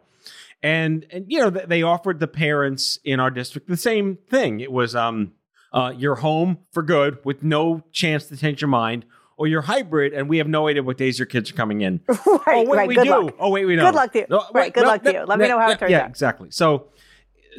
and 0.62 1.06
and 1.10 1.26
you 1.28 1.38
know 1.38 1.50
they 1.50 1.82
offered 1.82 2.20
the 2.20 2.26
parents 2.26 2.98
in 3.04 3.20
our 3.20 3.30
district 3.30 3.68
the 3.68 3.76
same 3.76 4.18
thing. 4.28 4.60
It 4.60 4.72
was 4.72 4.94
um 4.94 5.32
uh 5.72 5.92
you're 5.96 6.16
home 6.16 6.58
for 6.72 6.82
good 6.82 7.18
with 7.24 7.42
no 7.42 7.82
chance 7.92 8.26
to 8.26 8.36
change 8.36 8.60
your 8.60 8.68
mind, 8.68 9.04
or 9.36 9.46
you're 9.46 9.62
hybrid 9.62 10.12
and 10.12 10.28
we 10.28 10.38
have 10.38 10.48
no 10.48 10.68
idea 10.68 10.82
what 10.82 10.96
days 10.96 11.18
your 11.18 11.26
kids 11.26 11.50
are 11.50 11.54
coming 11.54 11.82
in. 11.82 12.00
right, 12.08 12.18
oh 12.48 12.64
wait, 12.64 12.76
right. 12.76 12.88
we 12.88 12.94
do. 12.94 13.04
luck. 13.04 13.34
Oh 13.38 13.50
wait, 13.50 13.64
we 13.64 13.76
don't. 13.76 13.86
Good 13.86 13.94
luck 13.94 14.12
to 14.12 14.18
you. 14.20 14.26
No, 14.28 14.38
Right, 14.38 14.66
wait, 14.66 14.74
good 14.74 14.82
no, 14.82 14.88
luck 14.88 15.02
to 15.02 15.12
you. 15.12 15.24
Let 15.24 15.38
me 15.38 15.48
know 15.48 15.58
how 15.58 15.70
it 15.70 15.78
turns 15.78 15.90
yeah, 15.90 15.98
out. 15.98 16.02
Yeah, 16.04 16.08
exactly. 16.08 16.50
So 16.50 16.88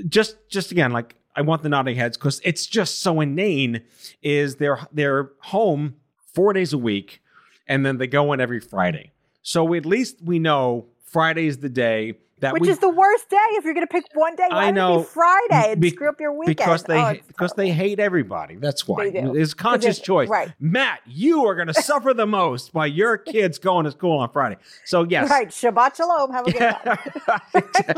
just 0.08 0.38
just 0.50 0.72
again, 0.72 0.92
like 0.92 1.16
I 1.36 1.42
want 1.42 1.64
the 1.64 1.70
nodding 1.70 1.96
heads 1.96 2.18
because 2.18 2.42
it's 2.44 2.66
just 2.66 3.02
so 3.02 3.22
inane. 3.22 3.84
Is 4.22 4.56
they're 4.56 4.80
they're 4.92 5.32
home 5.42 5.96
four 6.34 6.54
days 6.54 6.74
a 6.74 6.78
week, 6.78 7.22
and 7.68 7.86
then 7.86 7.98
they 7.98 8.08
go 8.08 8.34
in 8.34 8.42
every 8.42 8.60
Friday. 8.60 9.12
So 9.44 9.74
at 9.76 9.86
least 9.86 10.18
we 10.22 10.40
know 10.40 10.88
Friday's 11.06 11.60
the 11.60 11.70
day 11.70 12.16
that 12.40 12.54
Which 12.54 12.62
we 12.64 12.70
is 12.70 12.78
the 12.80 12.90
worst 12.90 13.30
day 13.30 13.38
if 13.52 13.66
you're 13.66 13.74
going 13.74 13.86
to 13.86 13.92
pick 13.92 14.06
one 14.14 14.36
day. 14.36 14.46
Why 14.50 14.66
I 14.66 14.72
know. 14.72 15.00
be 15.00 15.04
Friday 15.06 15.72
and 15.72 15.82
Be- 15.82 15.90
screw 15.90 16.08
up 16.10 16.20
your 16.22 16.34
weekend? 16.34 16.58
because 16.58 16.84
they 16.84 17.00
Oh, 17.02 17.14
because 17.28 17.54
terrible. 17.54 17.56
they 17.56 17.70
hate 17.72 18.00
everybody. 18.00 18.56
That's 18.56 18.88
why 18.88 19.06
it's 19.14 19.54
conscious 19.56 20.00
choice. 20.00 20.30
right. 20.30 20.52
Matt, 20.60 21.00
you 21.08 21.46
are 21.46 21.56
going 21.56 21.68
to 21.74 21.74
suffer 21.74 22.14
the 22.14 22.28
most 22.28 22.74
by 22.74 22.86
your 22.86 23.18
kids 23.18 23.58
going 23.58 23.86
to 23.86 23.92
school 23.92 24.20
on 24.20 24.30
Friday. 24.32 24.58
So 24.86 25.04
yes, 25.04 25.30
Right. 25.30 25.48
Shabbat 25.50 25.96
shalom. 25.96 26.32
Have 26.32 26.48
a 26.48 26.52
good 26.52 26.76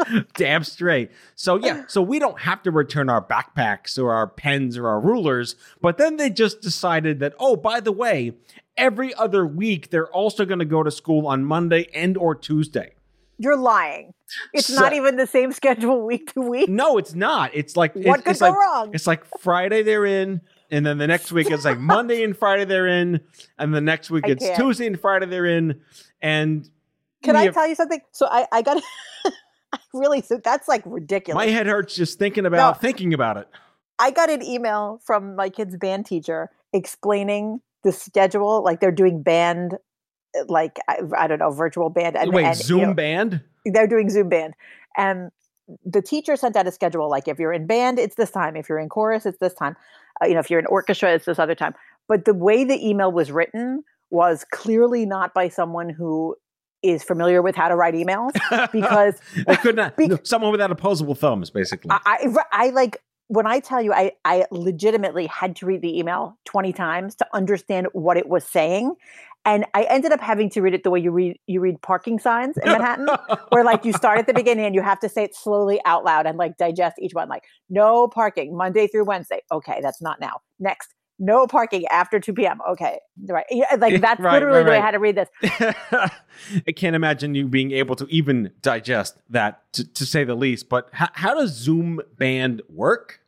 time. 0.07 0.25
Damn 0.35 0.63
straight. 0.63 1.11
So 1.35 1.55
yeah, 1.57 1.83
so 1.87 2.01
we 2.01 2.19
don't 2.19 2.39
have 2.39 2.63
to 2.63 2.71
return 2.71 3.09
our 3.09 3.21
backpacks 3.23 4.01
or 4.01 4.13
our 4.13 4.27
pens 4.27 4.77
or 4.77 4.87
our 4.87 4.99
rulers, 4.99 5.55
but 5.81 5.97
then 5.97 6.17
they 6.17 6.29
just 6.29 6.61
decided 6.61 7.19
that 7.19 7.33
oh, 7.39 7.55
by 7.55 7.79
the 7.79 7.91
way, 7.91 8.33
every 8.77 9.13
other 9.15 9.45
week 9.45 9.89
they're 9.89 10.09
also 10.11 10.45
going 10.45 10.59
to 10.59 10.65
go 10.65 10.83
to 10.83 10.91
school 10.91 11.27
on 11.27 11.43
Monday 11.43 11.87
and 11.93 12.17
or 12.17 12.35
Tuesday. 12.35 12.93
You're 13.39 13.55
lying. 13.57 14.13
It's 14.53 14.67
So- 14.67 14.79
not 14.79 14.93
even 14.93 15.15
the 15.15 15.25
same 15.25 15.51
schedule 15.59 16.05
week 16.05 16.33
to 16.33 16.41
week. 16.41 16.69
No, 16.69 16.97
it's 16.97 17.15
not. 17.15 17.51
It's 17.53 17.75
like 17.77 17.95
What 17.95 18.19
it's, 18.19 18.23
could 18.23 18.31
it's 18.31 18.39
go 18.41 18.47
like, 18.49 18.55
wrong? 18.55 18.91
It's 18.93 19.07
like 19.07 19.23
Friday 19.39 19.81
they're 19.81 20.05
in, 20.05 20.41
and 20.69 20.85
then 20.85 20.97
the 20.97 21.07
next 21.07 21.31
week 21.31 21.49
it's 21.49 21.65
like 21.65 21.79
Monday 21.79 22.23
and 22.23 22.37
Friday 22.37 22.65
they're 22.65 22.87
in, 22.87 23.21
and 23.57 23.73
the 23.73 23.81
next 23.81 24.11
week 24.11 24.25
it's. 24.27 24.45
Tuesday 24.57 24.85
and 24.87 24.99
Friday 24.99 25.25
they're 25.25 25.45
in, 25.45 25.81
and 26.21 26.69
Can 27.23 27.35
I 27.35 27.45
have- 27.45 27.53
tell 27.53 27.67
you 27.67 27.75
something? 27.75 28.01
So 28.11 28.27
I, 28.29 28.45
I 28.51 28.61
got 28.61 28.83
I 29.25 29.77
really, 29.93 30.21
so 30.21 30.39
that's 30.43 30.67
like 30.67 30.83
ridiculous. 30.85 31.35
my 31.35 31.47
head 31.51 31.65
hurts 31.67 31.95
just 31.95 32.19
thinking 32.19 32.45
about 32.45 32.75
No. 32.75 32.79
thinking 32.79 33.13
about 33.13 33.37
it. 33.37 33.47
I 33.99 34.11
got 34.11 34.29
an 34.29 34.41
email 34.43 34.99
from 35.05 35.35
my 35.35 35.49
kid's 35.49 35.75
band 35.77 36.05
teacher 36.05 36.49
explaining 36.73 37.61
the 37.83 37.91
schedule. 37.91 38.63
Like 38.63 38.79
they're 38.79 38.91
doing 38.91 39.21
band, 39.21 39.75
like, 40.47 40.79
I, 40.87 40.99
I 41.17 41.27
don't 41.27 41.39
know, 41.39 41.51
virtual 41.51 41.89
band. 41.89 42.17
And, 42.17 42.33
Wait, 42.33 42.45
and, 42.45 42.57
you 42.57 42.63
Zoom 42.63 42.81
know, 42.81 42.93
band? 42.93 43.41
they're 43.65 43.87
doing 43.87 44.09
Zoom 44.09 44.29
band. 44.29 44.53
And 44.97 45.31
the 45.85 46.01
teacher 46.01 46.35
sent 46.35 46.55
out 46.55 46.67
a 46.67 46.71
schedule 46.71 47.09
like 47.09 47.27
if 47.27 47.39
you're 47.39 47.53
in 47.53 47.67
band, 47.67 47.99
it's 47.99 48.15
this 48.15 48.31
time. 48.31 48.55
If 48.55 48.69
you're 48.69 48.79
in 48.79 48.89
chorus, 48.89 49.25
it's 49.25 49.37
this 49.39 49.53
time. 49.53 49.75
Uh, 50.21 50.27
you 50.27 50.33
know, 50.33 50.39
if 50.39 50.49
you're 50.49 50.59
in 50.59 50.65
orchestra, 50.65 51.13
it's 51.13 51.25
this 51.25 51.39
other 51.39 51.55
time. 51.55 51.73
But 52.07 52.25
the 52.25 52.33
way 52.33 52.63
the 52.63 52.87
email 52.87 53.11
was 53.11 53.31
written 53.31 53.83
was 54.09 54.45
clearly 54.51 55.05
not 55.05 55.33
by 55.33 55.49
someone 55.49 55.89
who 55.89 56.35
is 56.81 57.03
familiar 57.03 57.41
with 57.41 57.55
how 57.55 57.67
to 57.67 57.75
write 57.75 57.93
emails 57.93 58.31
because 58.71 59.19
they 59.45 59.55
could 59.57 59.75
not. 59.75 59.97
No, 59.99 60.17
someone 60.23 60.51
without 60.51 60.71
opposable 60.71 61.13
thumbs, 61.13 61.49
basically. 61.49 61.91
I, 61.91 61.99
I, 62.05 62.43
I 62.51 62.69
like 62.69 63.01
when 63.29 63.45
I 63.45 63.59
tell 63.59 63.79
you, 63.79 63.93
I, 63.93 64.11
I 64.25 64.45
legitimately 64.51 65.27
had 65.27 65.55
to 65.57 65.67
read 65.67 65.83
the 65.83 65.97
email 65.97 66.37
20 66.45 66.73
times 66.73 67.15
to 67.15 67.27
understand 67.31 67.87
what 67.93 68.17
it 68.17 68.27
was 68.27 68.43
saying. 68.43 68.95
And 69.45 69.65
I 69.75 69.83
ended 69.83 70.11
up 70.11 70.19
having 70.19 70.49
to 70.49 70.61
read 70.61 70.73
it 70.73 70.83
the 70.83 70.89
way 70.89 70.99
you 70.99 71.11
read 71.11 71.37
you 71.47 71.61
read 71.61 71.81
parking 71.81 72.19
signs 72.19 72.57
in 72.57 72.71
Manhattan, 72.71 73.07
where 73.49 73.63
like 73.63 73.85
you 73.85 73.93
start 73.93 74.17
at 74.19 74.27
the 74.27 74.33
beginning 74.33 74.65
and 74.65 74.75
you 74.75 74.81
have 74.81 74.99
to 74.99 75.07
say 75.07 75.23
it 75.23 75.35
slowly 75.35 75.79
out 75.85 76.03
loud 76.03 76.25
and 76.25 76.37
like 76.37 76.57
digest 76.57 76.97
each 76.99 77.13
one. 77.13 77.29
Like 77.29 77.43
no 77.69 78.07
parking 78.07 78.57
Monday 78.57 78.87
through 78.87 79.05
Wednesday. 79.05 79.41
Okay, 79.51 79.79
that's 79.81 80.01
not 80.01 80.19
now. 80.19 80.41
Next, 80.59 80.93
no 81.19 81.45
parking 81.45 81.85
after 81.87 82.19
2 82.19 82.33
p.m. 82.33 82.59
Okay, 82.69 82.99
right. 83.27 83.45
Like 83.77 84.01
that's 84.01 84.19
Right, 84.19 84.33
literally 84.33 84.59
right, 84.59 84.63
the 84.63 84.71
way 84.71 84.77
I 84.77 84.81
had 84.81 84.91
to 84.91 84.99
read 84.99 85.15
this. 85.15 85.29
I 86.67 86.71
can't 86.75 86.95
imagine 86.95 87.35
you 87.35 87.47
being 87.47 87.71
able 87.71 87.95
to 87.97 88.07
even 88.07 88.51
digest 88.61 89.17
that, 89.29 89.61
to, 89.73 89.85
to 89.93 90.05
say 90.05 90.23
the 90.23 90.35
least. 90.35 90.69
But 90.69 90.89
how, 90.93 91.09
how 91.13 91.33
does 91.35 91.51
Zoom 91.51 91.99
band 92.17 92.61
work? 92.69 93.19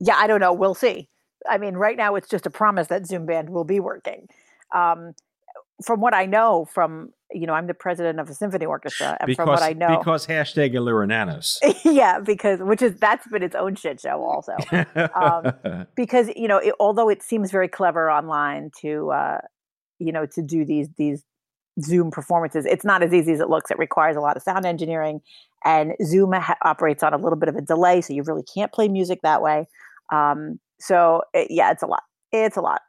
Yeah, 0.00 0.16
I 0.16 0.26
don't 0.26 0.40
know. 0.40 0.52
We'll 0.52 0.74
see. 0.74 1.08
I 1.48 1.58
mean, 1.58 1.74
right 1.74 1.96
now 1.96 2.16
it's 2.16 2.28
just 2.28 2.46
a 2.46 2.50
promise 2.50 2.88
that 2.88 3.06
Zoom 3.06 3.26
Band 3.26 3.50
will 3.50 3.64
be 3.64 3.80
working. 3.80 4.28
Um, 4.74 5.14
from 5.82 6.00
what 6.00 6.14
I 6.14 6.26
know, 6.26 6.64
from 6.64 7.12
you 7.32 7.46
know, 7.46 7.54
I'm 7.54 7.66
the 7.66 7.74
president 7.74 8.20
of 8.20 8.30
a 8.30 8.34
symphony 8.34 8.66
orchestra, 8.66 9.16
and 9.20 9.34
from 9.34 9.48
what 9.48 9.62
I 9.62 9.72
know, 9.72 9.98
because 9.98 10.26
hashtag 10.26 10.72
EluraNanos. 10.74 11.58
yeah, 11.84 12.20
because 12.20 12.60
which 12.60 12.82
is 12.82 12.94
that's 12.96 13.26
been 13.28 13.42
its 13.42 13.56
own 13.56 13.74
shit 13.74 14.00
show 14.00 14.22
also. 14.22 14.52
Um, 15.14 15.86
because 15.96 16.28
you 16.36 16.48
know, 16.48 16.58
it, 16.58 16.74
although 16.78 17.08
it 17.08 17.22
seems 17.22 17.50
very 17.50 17.68
clever 17.68 18.10
online 18.10 18.70
to 18.82 19.10
uh, 19.10 19.38
you 19.98 20.12
know 20.12 20.26
to 20.26 20.42
do 20.42 20.64
these 20.64 20.88
these 20.96 21.24
Zoom 21.82 22.10
performances, 22.10 22.64
it's 22.64 22.84
not 22.84 23.02
as 23.02 23.12
easy 23.12 23.32
as 23.32 23.40
it 23.40 23.48
looks. 23.48 23.70
It 23.70 23.78
requires 23.78 24.16
a 24.16 24.20
lot 24.20 24.36
of 24.36 24.42
sound 24.42 24.64
engineering, 24.64 25.20
and 25.64 25.92
Zoom 26.04 26.32
ha- 26.32 26.56
operates 26.62 27.02
on 27.02 27.12
a 27.12 27.18
little 27.18 27.38
bit 27.38 27.48
of 27.48 27.56
a 27.56 27.62
delay, 27.62 28.00
so 28.00 28.12
you 28.12 28.22
really 28.22 28.44
can't 28.54 28.72
play 28.72 28.88
music 28.88 29.20
that 29.22 29.42
way. 29.42 29.66
Um, 30.12 30.60
so 30.78 31.22
it, 31.34 31.48
yeah, 31.50 31.72
it's 31.72 31.82
a 31.82 31.86
lot. 31.86 32.02
It's 32.30 32.56
a 32.56 32.60
lot. 32.60 32.82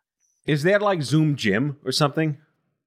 Is 0.45 0.63
that 0.63 0.81
like 0.81 1.01
Zoom 1.01 1.35
Gym 1.35 1.77
or 1.83 1.91
something? 1.91 2.37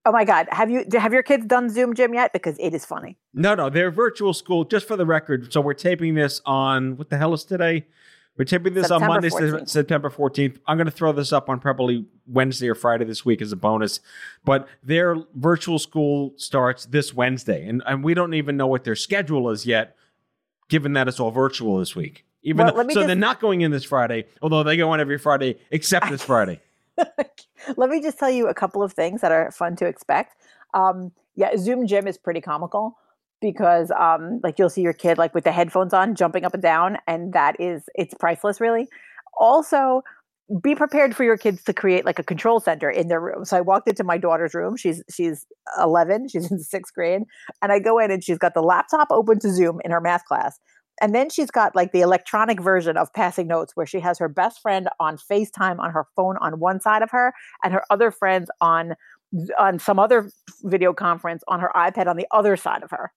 Oh 0.07 0.13
my 0.13 0.25
God, 0.25 0.47
have 0.51 0.71
you 0.71 0.85
have 0.95 1.13
your 1.13 1.23
kids 1.23 1.45
done 1.47 1.69
Zoom 1.69 1.95
Gym 1.95 2.15
yet? 2.15 2.33
Because 2.33 2.57
it 2.59 2.73
is 2.75 2.87
funny. 2.87 3.19
No, 3.35 3.55
no, 3.55 3.69
they're 3.69 3.91
virtual 3.91 4.33
school. 4.33 4.65
Just 4.65 4.89
for 4.89 4.97
the 4.97 5.05
record, 5.05 5.53
so 5.53 5.61
we're 5.61 5.75
taping 5.75 6.15
this 6.15 6.41
on 6.47 6.97
what 6.97 7.11
the 7.11 7.19
hell 7.19 7.35
is 7.35 7.45
today? 7.45 7.87
We're 8.39 8.45
taping 8.47 8.73
this 8.73 8.91
on 8.91 9.03
Monday, 9.07 9.29
14th. 9.29 9.69
September 9.69 10.09
fourteenth. 10.09 10.59
I'm 10.67 10.79
going 10.79 10.87
to 10.87 10.91
throw 10.91 11.13
this 11.13 11.31
up 11.33 11.51
on 11.51 11.61
probably 11.61 12.07
Wednesday 12.27 12.69
or 12.71 12.75
Friday 12.75 13.05
this 13.05 13.23
week 13.27 13.43
as 13.43 13.53
a 13.53 13.57
bonus. 13.57 14.01
But 14.45 14.67
their 14.83 15.17
virtual 15.35 15.79
school 15.79 16.33
starts 16.37 16.87
this 16.87 17.13
Wednesday, 17.13 17.69
and 17.69 17.83
and 17.87 18.03
we 18.03 18.15
don't 18.15 18.33
even 18.33 18.57
know 18.57 18.69
what 18.69 18.85
their 18.85 18.97
schedule 18.97 19.51
is 19.51 19.67
yet, 19.67 19.97
given 20.71 20.95
that 20.95 21.09
it's 21.09 21.21
all 21.21 21.31
virtual 21.31 21.79
this 21.79 21.95
week. 21.95 22.25
Even 22.43 22.65
Well, 22.65 22.75
though, 22.75 22.83
so 22.85 22.95
just- 22.95 23.07
they're 23.09 23.17
not 23.17 23.39
going 23.41 23.61
in 23.61 23.71
this 23.71 23.85
Friday, 23.85 24.25
although 24.41 24.63
they 24.63 24.79
go 24.79 24.91
on 24.93 25.01
every 25.01 25.19
Friday 25.19 25.59
except 25.71 26.09
this 26.09 26.23
Friday. 26.33 26.61
Let 27.77 27.91
me 27.91 28.01
just 28.01 28.19
tell 28.19 28.31
you 28.31 28.49
a 28.49 28.55
couple 28.55 28.83
of 28.83 28.93
things 28.93 29.21
that 29.21 29.33
are 29.33 29.51
fun 29.51 29.77
to 29.77 29.87
expect. 29.87 30.37
Um, 30.75 31.13
yeah, 31.37 31.57
Zoom 31.57 31.87
Gym 31.87 32.07
is 32.07 32.19
pretty 32.19 32.41
comical 32.41 32.97
because 33.41 33.91
um, 33.93 34.41
like 34.43 34.59
you'll 34.59 34.71
see 34.71 34.83
your 34.83 34.93
kid 34.93 35.19
like 35.19 35.35
with 35.35 35.45
the 35.45 35.53
headphones 35.53 35.95
on 35.95 36.15
jumping 36.15 36.45
up 36.45 36.55
and 36.55 36.63
down, 36.63 36.99
and 37.07 37.33
that 37.33 37.59
is 37.61 37.85
it's 37.95 38.15
priceless, 38.15 38.61
really. 38.61 38.89
Also, 39.39 40.03
be 40.63 40.75
prepared 40.75 41.15
for 41.15 41.23
your 41.23 41.37
kids 41.37 41.63
to 41.65 41.73
create 41.73 42.05
like 42.05 42.19
a 42.19 42.25
control 42.25 42.59
center 42.61 42.91
in 42.91 43.09
their 43.09 43.21
room. 43.21 43.45
So 43.45 43.57
I 43.57 43.61
walked 43.61 43.89
into 43.89 44.03
my 44.05 44.19
daughter's 44.19 44.55
room. 44.55 44.77
She's 44.77 45.03
she's 45.11 45.47
11. 45.81 46.29
She's 46.29 46.51
in 46.51 46.59
sixth 46.59 46.93
grade, 46.95 47.23
and 47.63 47.73
I 47.73 47.79
go 47.79 47.99
in 47.99 48.11
and 48.11 48.23
she's 48.23 48.39
got 48.39 48.55
the 48.55 48.63
laptop 48.63 49.09
open 49.11 49.39
to 49.41 49.51
Zoom 49.51 49.81
in 49.85 49.91
her 49.91 50.01
math 50.01 50.25
class. 50.25 50.59
And 51.01 51.15
then 51.15 51.31
she's 51.31 51.51
got 51.51 51.75
like 51.75 51.93
the 51.93 52.01
electronic 52.01 52.61
version 52.61 52.97
of 52.97 53.13
passing 53.15 53.47
notes 53.47 53.75
where 53.75 53.87
she 53.87 54.01
has 54.01 54.19
her 54.19 54.29
best 54.29 54.61
friend 54.61 54.89
on 54.99 55.17
FaceTime 55.17 55.79
on 55.79 55.91
her 55.91 56.07
phone 56.15 56.37
on 56.41 56.61
one 56.61 56.81
side 56.81 57.03
of 57.03 57.11
her 57.11 57.33
and 57.65 57.73
her 57.73 57.83
other 57.91 58.11
friends 58.11 58.51
on 58.61 58.95
on 59.59 59.79
some 59.79 59.99
other 59.99 60.29
video 60.63 60.93
conference 60.93 61.43
on 61.47 61.61
her 61.61 61.71
iPad 61.75 62.09
on 62.09 62.17
the 62.17 62.27
other 62.33 62.57
side 62.57 62.83
of 62.83 62.91
her. 62.91 63.13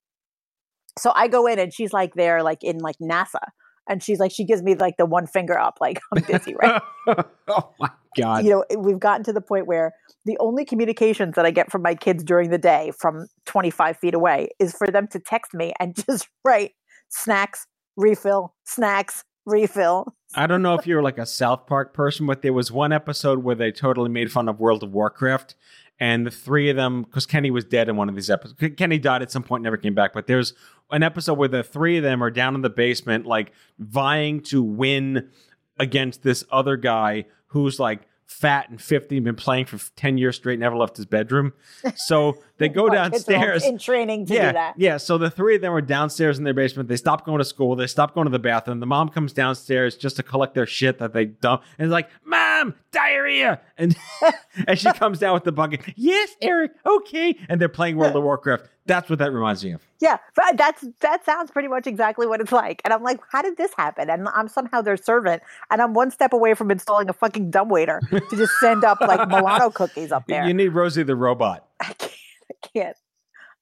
So 0.99 1.11
I 1.15 1.27
go 1.27 1.47
in 1.47 1.57
and 1.57 1.73
she's 1.73 1.91
like 1.91 2.13
there 2.13 2.43
like 2.43 2.63
in 2.63 2.77
like 2.77 2.97
NASA 2.99 3.41
and 3.89 4.01
she's 4.01 4.19
like 4.19 4.31
she 4.31 4.43
gives 4.45 4.61
me 4.61 4.75
like 4.75 4.97
the 4.97 5.05
one 5.05 5.27
finger 5.27 5.59
up 5.59 5.77
like 5.81 5.99
I'm 6.15 6.23
busy, 6.23 6.55
right? 6.55 6.81
oh 7.47 7.73
my 7.79 7.89
god! 8.15 8.45
you 8.45 8.51
know, 8.51 8.63
we've 8.77 8.99
gotten 8.99 9.23
to 9.25 9.33
the 9.33 9.41
point 9.41 9.67
where 9.67 9.93
the 10.25 10.37
only 10.39 10.65
communications 10.65 11.35
that 11.35 11.45
I 11.45 11.51
get 11.51 11.71
from 11.71 11.81
my 11.81 11.95
kids 11.95 12.23
during 12.23 12.49
the 12.49 12.57
day 12.57 12.91
from 12.97 13.27
25 13.45 13.97
feet 13.97 14.13
away 14.13 14.49
is 14.59 14.73
for 14.73 14.87
them 14.87 15.07
to 15.07 15.19
text 15.19 15.53
me 15.53 15.73
and 15.79 15.95
just 16.09 16.29
write 16.45 16.71
snacks, 17.09 17.65
refill, 17.95 18.53
snacks, 18.65 19.23
refill. 19.45 20.13
I 20.35 20.47
don't 20.47 20.61
know 20.61 20.75
if 20.75 20.87
you're 20.87 21.03
like 21.03 21.17
a 21.17 21.25
South 21.25 21.67
Park 21.67 21.93
person, 21.93 22.25
but 22.25 22.41
there 22.41 22.53
was 22.53 22.71
one 22.71 22.91
episode 22.91 23.43
where 23.43 23.55
they 23.55 23.71
totally 23.71 24.09
made 24.09 24.31
fun 24.31 24.49
of 24.49 24.59
World 24.59 24.83
of 24.83 24.91
Warcraft. 24.91 25.55
And 25.99 26.25
the 26.25 26.31
three 26.31 26.69
of 26.69 26.75
them, 26.75 27.03
because 27.03 27.25
Kenny 27.25 27.51
was 27.51 27.63
dead 27.63 27.87
in 27.87 27.95
one 27.95 28.09
of 28.09 28.15
these 28.15 28.29
episodes. 28.29 28.75
Kenny 28.77 28.97
died 28.97 29.21
at 29.21 29.31
some 29.31 29.43
point, 29.43 29.63
never 29.63 29.77
came 29.77 29.93
back. 29.93 30.11
But 30.11 30.27
there's 30.27 30.53
an 30.91 31.03
episode 31.03 31.37
where 31.37 31.47
the 31.47 31.63
three 31.63 31.97
of 31.97 32.03
them 32.03 32.23
are 32.23 32.31
down 32.31 32.55
in 32.55 32.61
the 32.61 32.69
basement, 32.69 33.25
like 33.25 33.51
vying 33.77 34.41
to 34.41 34.63
win 34.63 35.29
against 35.77 36.23
this 36.23 36.43
other 36.51 36.77
guy 36.77 37.25
who's 37.47 37.79
like 37.79 38.07
fat 38.25 38.69
and 38.69 38.81
50 38.81 39.19
been 39.19 39.35
playing 39.35 39.65
for 39.65 39.77
10 39.95 40.17
years 40.17 40.35
straight 40.35 40.59
never 40.59 40.75
left 40.75 40.97
his 40.97 41.05
bedroom. 41.05 41.53
So 41.95 42.37
they 42.57 42.69
go 42.69 42.89
downstairs. 42.89 43.63
in 43.63 43.77
training 43.77 44.25
to 44.27 44.33
yeah, 44.33 44.47
do 44.47 44.53
that. 44.53 44.73
yeah 44.77 44.97
so 44.97 45.17
the 45.17 45.29
three 45.29 45.55
of 45.55 45.61
them 45.61 45.73
are 45.73 45.81
downstairs 45.81 46.37
in 46.37 46.43
their 46.43 46.53
basement. 46.53 46.89
They 46.89 46.97
stop 46.97 47.25
going 47.25 47.39
to 47.39 47.45
school. 47.45 47.75
They 47.75 47.87
stop 47.87 48.13
going 48.13 48.25
to 48.25 48.31
the 48.31 48.39
bathroom. 48.39 48.79
The 48.79 48.85
mom 48.85 49.09
comes 49.09 49.33
downstairs 49.33 49.95
just 49.95 50.15
to 50.17 50.23
collect 50.23 50.53
their 50.55 50.65
shit 50.65 50.99
that 50.99 51.13
they 51.13 51.25
dump. 51.25 51.63
And 51.77 51.85
it's 51.85 51.91
like 51.91 52.09
mom 52.23 52.42
diarrhea! 52.91 53.61
And 53.77 53.95
and 54.67 54.77
she 54.77 54.91
comes 54.93 55.19
down 55.19 55.33
with 55.33 55.43
the 55.43 55.51
bucket. 55.51 55.81
Yes 55.95 56.35
eric 56.41 56.71
okay. 56.85 57.35
And 57.49 57.59
they're 57.59 57.69
playing 57.69 57.97
world 57.97 58.15
of 58.15 58.23
warcraft. 58.23 58.69
That's 58.85 59.09
what 59.09 59.19
that 59.19 59.31
reminds 59.31 59.63
me 59.63 59.71
of. 59.71 59.81
Yeah 59.99 60.17
but 60.35 60.57
that's 60.57 60.85
that 61.01 61.25
sounds 61.25 61.51
pretty 61.51 61.67
much 61.67 61.87
exactly 61.87 62.27
what 62.27 62.41
it's 62.41 62.51
like. 62.51 62.81
And 62.83 62.93
i'm 62.93 63.03
like 63.03 63.19
how 63.31 63.41
did 63.41 63.57
this 63.57 63.71
happen? 63.75 64.09
And 64.09 64.27
i'm 64.33 64.47
somehow 64.47 64.81
their 64.81 64.97
servant 64.97 65.43
and 65.69 65.81
i'm 65.81 65.93
one 65.93 66.11
step 66.11 66.33
away 66.33 66.53
from 66.53 66.71
installing 66.71 67.09
a 67.09 67.13
fucking 67.13 67.51
dumbwaiter 67.51 67.99
to 68.09 68.35
just 68.35 68.53
send 68.59 68.83
up 68.83 68.99
like 69.01 69.27
milano 69.27 69.69
cookies 69.69 70.11
up 70.11 70.25
there. 70.27 70.45
You 70.47 70.53
need 70.53 70.69
rosie 70.69 71.03
the 71.03 71.15
robot. 71.15 71.65
I 71.79 71.93
can't 71.93 72.11
i 72.51 72.67
can't 72.73 72.97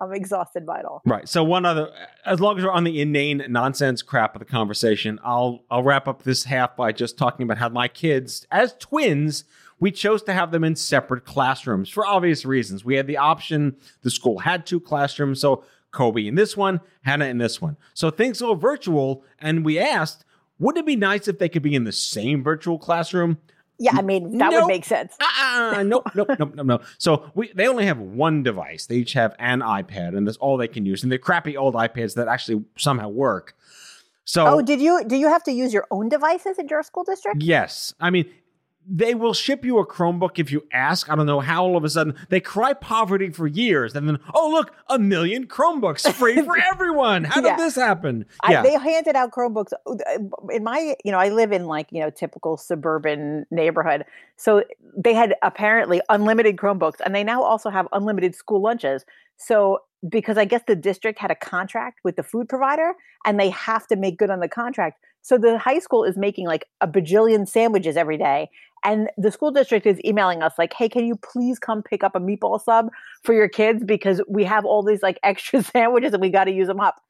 I'm 0.01 0.13
exhausted 0.13 0.65
by 0.65 0.79
it 0.79 0.86
all. 0.86 1.03
Right. 1.05 1.29
So 1.29 1.43
one 1.43 1.63
other, 1.63 1.91
as 2.25 2.39
long 2.39 2.58
as 2.58 2.65
we're 2.65 2.72
on 2.72 2.84
the 2.84 3.00
inane 3.00 3.46
nonsense 3.48 4.01
crap 4.01 4.36
of 4.36 4.39
the 4.39 4.46
conversation, 4.46 5.20
I'll 5.24 5.63
I'll 5.70 5.84
wrap 5.84 6.08
up 6.08 6.24
this 6.24 6.46
half 6.46 6.75
by 6.75 6.91
just 6.91 7.17
talking 7.17 7.43
about 7.43 7.60
how 7.60 7.70
my 7.70 7.88
kids, 7.88 8.48
as 8.51 8.74
twins, 8.79 9.43
we 9.79 9.91
chose 9.91 10.24
to 10.24 10.34
have 10.34 10.51
them 10.51 10.63
in 10.63 10.75
separate 10.75 11.24
classrooms 11.24 11.89
for 11.89 12.05
obvious 12.05 12.46
reasons. 12.46 12.84
We 12.84 12.96
had 12.96 13.05
the 13.05 13.17
option. 13.17 13.75
The 14.01 14.10
school 14.10 14.39
had 14.39 14.65
two 14.65 14.79
classrooms, 14.79 15.39
so 15.39 15.63
Kobe 15.91 16.25
in 16.25 16.36
this 16.36 16.58
one, 16.58 16.81
Hannah 17.03 17.25
in 17.25 17.38
this 17.38 17.62
one. 17.62 17.77
So 17.93 18.10
things 18.10 18.41
go 18.41 18.55
virtual, 18.55 19.24
and 19.39 19.63
we 19.63 19.77
asked, 19.77 20.25
wouldn't 20.58 20.84
it 20.84 20.88
be 20.88 20.96
nice 20.96 21.27
if 21.27 21.38
they 21.38 21.50
could 21.50 21.63
be 21.63 21.75
in 21.75 21.84
the 21.84 21.91
same 21.91 22.43
virtual 22.43 22.79
classroom? 22.79 23.38
Yeah, 23.83 23.93
I 23.95 24.03
mean 24.03 24.38
that 24.38 24.51
Nope. 24.51 24.61
would 24.63 24.67
make 24.67 24.85
sense. 24.85 25.15
Uh-uh, 25.19 25.81
nope, 25.93 26.07
nope, 26.13 26.29
nope, 26.38 26.53
nope, 26.55 26.65
nope. 26.67 26.83
So 27.00 27.31
we 27.33 27.51
they 27.53 27.67
only 27.67 27.85
have 27.88 27.97
one 28.00 28.43
device. 28.43 28.85
They 28.85 28.97
each 28.97 29.13
have 29.13 29.35
an 29.39 29.61
iPad, 29.61 30.15
and 30.15 30.27
that's 30.27 30.38
all 30.38 30.55
they 30.55 30.67
can 30.67 30.85
use. 30.85 31.01
And 31.01 31.11
they're 31.11 31.17
crappy 31.19 31.57
old 31.57 31.73
iPads 31.73 32.13
that 32.13 32.27
actually 32.27 32.63
somehow 32.77 33.09
work. 33.09 33.55
So 34.23 34.45
Oh, 34.47 34.61
did 34.61 34.79
you 34.79 35.03
do 35.07 35.15
you 35.15 35.27
have 35.29 35.43
to 35.45 35.51
use 35.51 35.73
your 35.73 35.88
own 35.89 36.09
devices 36.09 36.59
in 36.59 36.67
your 36.67 36.83
school 36.83 37.03
district? 37.03 37.41
yes, 37.43 37.95
I 38.00 38.11
mean 38.11 38.29
they 38.93 39.15
will 39.15 39.33
ship 39.33 39.63
you 39.63 39.79
a 39.79 39.88
Chromebook 39.88 40.38
if 40.38 40.51
you 40.51 40.67
ask. 40.74 41.10
I 41.10 41.15
don't 41.15 41.25
know 41.25 41.39
how 41.39 41.63
all 41.63 41.77
of 41.77 41.86
a 41.86 41.89
sudden 41.89 42.13
they 42.27 42.41
cry 42.41 42.74
poverty 42.74 43.29
for 43.29 43.48
years, 43.48 43.95
and 43.95 44.07
then 44.07 44.19
oh 44.33 44.50
look, 44.50 44.74
a 44.89 45.00
million 45.00 45.48
Chromebooks 45.48 46.12
free 46.13 46.41
for 46.41 46.57
everyone. 46.74 47.24
How 47.24 47.39
did 47.39 47.57
this 47.57 47.75
happen? 47.75 48.25
I, 48.41 48.62
they 48.62 48.77
handed 48.77 49.15
out 49.15 49.31
Chromebooks 49.31 49.71
uh, 49.88 49.93
in 50.51 50.63
my, 50.63 50.95
you 51.05 51.12
know, 51.12 51.19
I 51.19 51.29
live 51.29 51.53
in 51.53 51.65
like, 51.65 51.88
you 51.91 52.01
know, 52.01 52.10
typical 52.10 52.57
suburban 52.57 53.45
neighborhood. 53.50 54.05
So 54.36 54.63
they 54.95 55.13
had 55.13 55.36
apparently 55.41 56.01
unlimited 56.10 56.57
Chromebooks 56.57 57.00
and 57.03 57.15
they 57.15 57.24
now 57.24 57.41
also 57.41 57.69
have 57.69 57.88
unlimited 57.93 58.36
school 58.36 58.62
lunches. 58.62 59.05
So 59.38 59.79
because 60.10 60.38
I 60.38 60.45
guess 60.45 60.62
the 60.67 60.75
district 60.75 61.19
had 61.19 61.31
a 61.31 61.36
contract 61.36 62.00
with 62.03 62.15
the 62.15 62.24
food 62.24 62.50
provider 62.50 62.93
and 63.25 63.39
they 63.39 63.50
have 63.51 63.88
to 63.88 63.95
make 63.95 64.17
good 64.17 64.29
on 64.29 64.39
the 64.39 64.50
contract. 64.50 65.00
So 65.21 65.38
the 65.38 65.57
high 65.57 65.79
school 65.79 66.03
is 66.03 66.17
making 66.17 66.48
like 66.48 66.65
a 66.81 66.88
bajillion 66.88 67.48
sandwiches 67.48 67.95
every 67.95 68.17
day. 68.17 68.50
And 68.83 69.09
the 69.17 69.31
school 69.31 69.51
district 69.51 69.85
is 69.85 70.00
emailing 70.03 70.41
us 70.41 70.53
like, 70.57 70.74
hey, 70.74 70.89
can 70.89 71.05
you 71.05 71.15
please 71.15 71.59
come 71.59 71.83
pick 71.83 72.03
up 72.03 72.15
a 72.15 72.20
meatball 72.20 72.61
sub 72.61 72.89
for 73.24 73.33
your 73.33 73.48
kids? 73.48 73.83
Because 73.83 74.22
we 74.27 74.44
have 74.44 74.65
all 74.65 74.83
these 74.83 75.03
like 75.03 75.20
extra 75.24 75.63
sandwiches 75.63 76.13
and 76.13 76.22
we 76.22 76.29
got 76.29 76.46
to 76.46 76.51
use 76.51 76.67
them 76.67 76.79
up. 76.79 77.01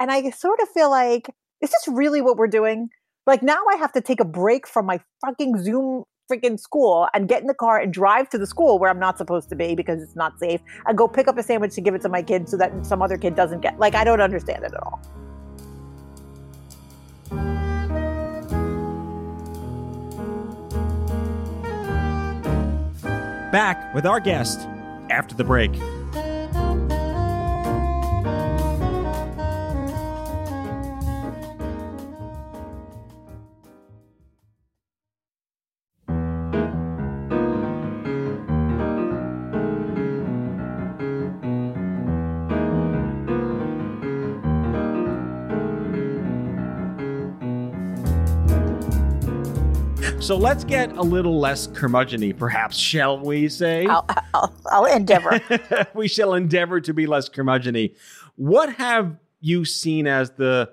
And 0.00 0.10
I 0.10 0.30
sort 0.30 0.60
of 0.60 0.68
feel 0.70 0.90
like, 0.90 1.28
is 1.60 1.70
this 1.70 1.88
really 1.88 2.20
what 2.20 2.36
we're 2.36 2.48
doing? 2.48 2.90
Like 3.26 3.42
now 3.42 3.62
I 3.72 3.76
have 3.76 3.92
to 3.92 4.00
take 4.00 4.20
a 4.20 4.24
break 4.24 4.66
from 4.66 4.86
my 4.86 5.00
fucking 5.24 5.62
Zoom 5.62 6.04
freaking 6.30 6.58
school 6.58 7.08
and 7.14 7.28
get 7.28 7.42
in 7.42 7.46
the 7.46 7.54
car 7.54 7.78
and 7.78 7.92
drive 7.92 8.28
to 8.30 8.38
the 8.38 8.46
school 8.46 8.78
where 8.78 8.90
I'm 8.90 8.98
not 8.98 9.18
supposed 9.18 9.48
to 9.50 9.56
be 9.56 9.74
because 9.74 10.02
it's 10.02 10.16
not 10.16 10.38
safe 10.38 10.60
and 10.86 10.96
go 10.96 11.06
pick 11.06 11.28
up 11.28 11.36
a 11.36 11.42
sandwich 11.42 11.74
to 11.74 11.80
give 11.80 11.94
it 11.94 12.00
to 12.02 12.08
my 12.08 12.22
kid 12.22 12.48
so 12.48 12.56
that 12.56 12.84
some 12.84 13.02
other 13.02 13.18
kid 13.18 13.34
doesn't 13.34 13.60
get 13.60 13.78
like 13.78 13.94
I 13.94 14.04
don't 14.04 14.20
understand 14.20 14.64
it 14.64 14.72
at 14.72 14.82
all. 14.82 15.00
Back 23.54 23.94
with 23.94 24.04
our 24.04 24.18
guest 24.18 24.66
after 25.10 25.36
the 25.36 25.44
break. 25.44 25.70
So 50.24 50.38
let's 50.38 50.64
get 50.64 50.90
a 50.96 51.02
little 51.02 51.38
less 51.38 51.66
curmudgeony, 51.66 52.34
perhaps, 52.34 52.78
shall 52.78 53.18
we 53.18 53.46
say? 53.50 53.84
I'll, 53.84 54.06
I'll, 54.32 54.54
I'll 54.72 54.84
endeavor. 54.86 55.38
we 55.94 56.08
shall 56.08 56.32
endeavor 56.32 56.80
to 56.80 56.94
be 56.94 57.06
less 57.06 57.28
curmudgeony. 57.28 57.94
What 58.36 58.76
have 58.76 59.18
you 59.42 59.66
seen 59.66 60.06
as 60.06 60.30
the, 60.30 60.70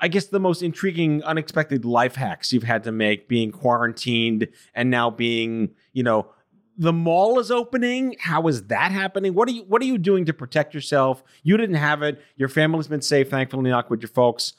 I 0.00 0.08
guess, 0.08 0.28
the 0.28 0.40
most 0.40 0.62
intriguing, 0.62 1.22
unexpected 1.22 1.84
life 1.84 2.14
hacks 2.14 2.50
you've 2.50 2.62
had 2.62 2.82
to 2.84 2.90
make 2.90 3.28
being 3.28 3.52
quarantined 3.52 4.48
and 4.72 4.88
now 4.88 5.10
being, 5.10 5.74
you 5.92 6.02
know, 6.02 6.30
the 6.78 6.94
mall 6.94 7.38
is 7.38 7.50
opening. 7.50 8.16
How 8.18 8.48
is 8.48 8.68
that 8.68 8.90
happening? 8.90 9.34
What 9.34 9.50
are 9.50 9.52
you 9.52 9.64
What 9.64 9.82
are 9.82 9.86
you 9.86 9.98
doing 9.98 10.24
to 10.24 10.32
protect 10.32 10.72
yourself? 10.72 11.22
You 11.42 11.58
didn't 11.58 11.76
have 11.76 12.00
it. 12.02 12.22
Your 12.36 12.48
family's 12.48 12.88
been 12.88 13.02
safe, 13.02 13.28
thankfully, 13.28 13.68
not 13.68 13.90
with 13.90 14.00
your 14.00 14.08
folks. 14.08 14.54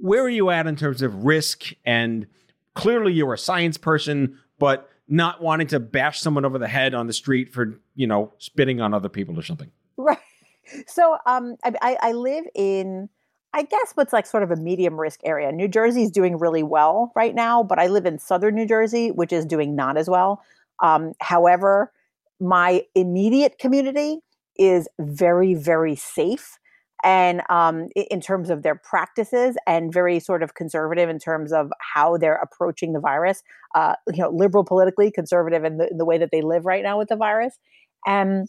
Where 0.00 0.22
are 0.22 0.30
you 0.30 0.48
at 0.48 0.66
in 0.66 0.76
terms 0.76 1.02
of 1.02 1.26
risk? 1.26 1.74
And 1.84 2.28
clearly, 2.76 3.12
you're 3.12 3.34
a 3.34 3.38
science 3.38 3.76
person, 3.76 4.38
but 4.60 4.88
not 5.08 5.42
wanting 5.42 5.66
to 5.68 5.80
bash 5.80 6.20
someone 6.20 6.44
over 6.44 6.58
the 6.58 6.68
head 6.68 6.94
on 6.94 7.08
the 7.08 7.12
street 7.12 7.52
for 7.52 7.80
you 7.96 8.06
know 8.06 8.32
spitting 8.38 8.80
on 8.80 8.94
other 8.94 9.08
people 9.08 9.36
or 9.36 9.42
something. 9.42 9.70
right. 9.96 10.18
So 10.86 11.16
um, 11.26 11.56
I, 11.64 11.96
I, 12.02 12.12
live 12.12 12.44
in, 12.56 13.08
I 13.52 13.62
guess 13.62 13.92
what's 13.94 14.12
like 14.12 14.26
sort 14.26 14.42
of 14.42 14.50
a 14.50 14.56
medium 14.56 14.98
risk 14.98 15.20
area. 15.22 15.52
New 15.52 15.68
Jersey 15.68 16.02
is 16.02 16.10
doing 16.10 16.38
really 16.38 16.64
well 16.64 17.12
right 17.14 17.36
now, 17.36 17.62
but 17.62 17.78
I 17.78 17.86
live 17.86 18.04
in 18.04 18.18
southern 18.18 18.56
New 18.56 18.66
Jersey, 18.66 19.12
which 19.12 19.32
is 19.32 19.46
doing 19.46 19.76
not 19.76 19.96
as 19.96 20.10
well. 20.10 20.42
Um, 20.82 21.12
however, 21.20 21.92
my 22.40 22.82
immediate 22.96 23.58
community 23.58 24.18
is 24.58 24.88
very, 24.98 25.54
very 25.54 25.94
safe. 25.94 26.58
And 27.06 27.42
um, 27.48 27.88
in 27.94 28.20
terms 28.20 28.50
of 28.50 28.64
their 28.64 28.74
practices, 28.74 29.56
and 29.64 29.92
very 29.92 30.18
sort 30.18 30.42
of 30.42 30.54
conservative 30.54 31.08
in 31.08 31.20
terms 31.20 31.52
of 31.52 31.70
how 31.80 32.16
they're 32.16 32.34
approaching 32.42 32.94
the 32.94 32.98
virus, 33.00 33.44
uh, 33.76 33.94
you 34.12 34.22
know, 34.22 34.30
liberal 34.30 34.64
politically, 34.64 35.12
conservative 35.12 35.62
in 35.64 35.78
the, 35.78 35.88
in 35.88 35.98
the 35.98 36.04
way 36.04 36.18
that 36.18 36.30
they 36.32 36.42
live 36.42 36.66
right 36.66 36.82
now 36.82 36.98
with 36.98 37.08
the 37.08 37.14
virus. 37.14 37.54
And 38.08 38.48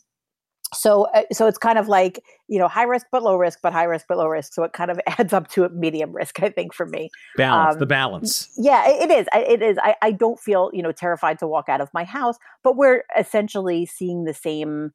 so 0.73 1.07
uh, 1.15 1.21
so 1.31 1.47
it's 1.47 1.57
kind 1.57 1.77
of 1.77 1.87
like 1.87 2.19
you 2.47 2.59
know 2.59 2.67
high 2.67 2.83
risk 2.83 3.05
but 3.11 3.23
low 3.23 3.37
risk 3.37 3.59
but 3.63 3.71
high 3.71 3.85
risk 3.85 4.05
but 4.09 4.17
low 4.17 4.27
risk 4.27 4.53
so 4.53 4.63
it 4.63 4.73
kind 4.73 4.91
of 4.91 4.99
adds 5.07 5.31
up 5.33 5.47
to 5.47 5.63
a 5.63 5.69
medium 5.69 6.11
risk 6.13 6.41
i 6.43 6.49
think 6.49 6.73
for 6.73 6.85
me 6.85 7.09
Balance, 7.37 7.75
Um, 7.75 7.79
the 7.79 7.85
balance. 7.85 8.49
yeah 8.57 8.83
it 8.89 9.09
it 9.09 9.11
is 9.11 9.27
I- 9.33 9.39
it 9.47 9.61
is 9.61 9.77
I, 9.81 9.95
I 10.01 10.11
don't 10.11 10.39
feel 10.39 10.69
you 10.73 10.81
know 10.83 10.91
terrified 10.91 11.39
to 11.39 11.47
walk 11.47 11.69
out 11.69 11.79
of 11.79 11.89
my 11.93 12.03
house 12.03 12.37
but 12.63 12.75
we're 12.75 13.03
essentially 13.17 13.85
seeing 13.85 14.25
the 14.25 14.33
same 14.33 14.91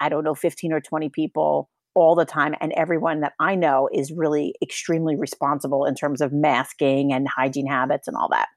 i 0.00 0.08
don't 0.08 0.24
know 0.24 0.34
15 0.34 0.72
or 0.72 0.80
20 0.80 1.08
people 1.10 1.70
all 1.94 2.14
the 2.14 2.24
time 2.24 2.54
and 2.60 2.72
everyone 2.72 3.20
that 3.20 3.32
i 3.38 3.54
know 3.54 3.88
is 3.92 4.12
really 4.12 4.54
extremely 4.62 5.16
responsible 5.16 5.84
in 5.84 5.94
terms 5.94 6.20
of 6.20 6.32
masking 6.32 7.12
and 7.12 7.28
hygiene 7.28 7.66
habits 7.66 8.08
and 8.08 8.16
all 8.16 8.28
that 8.28 8.48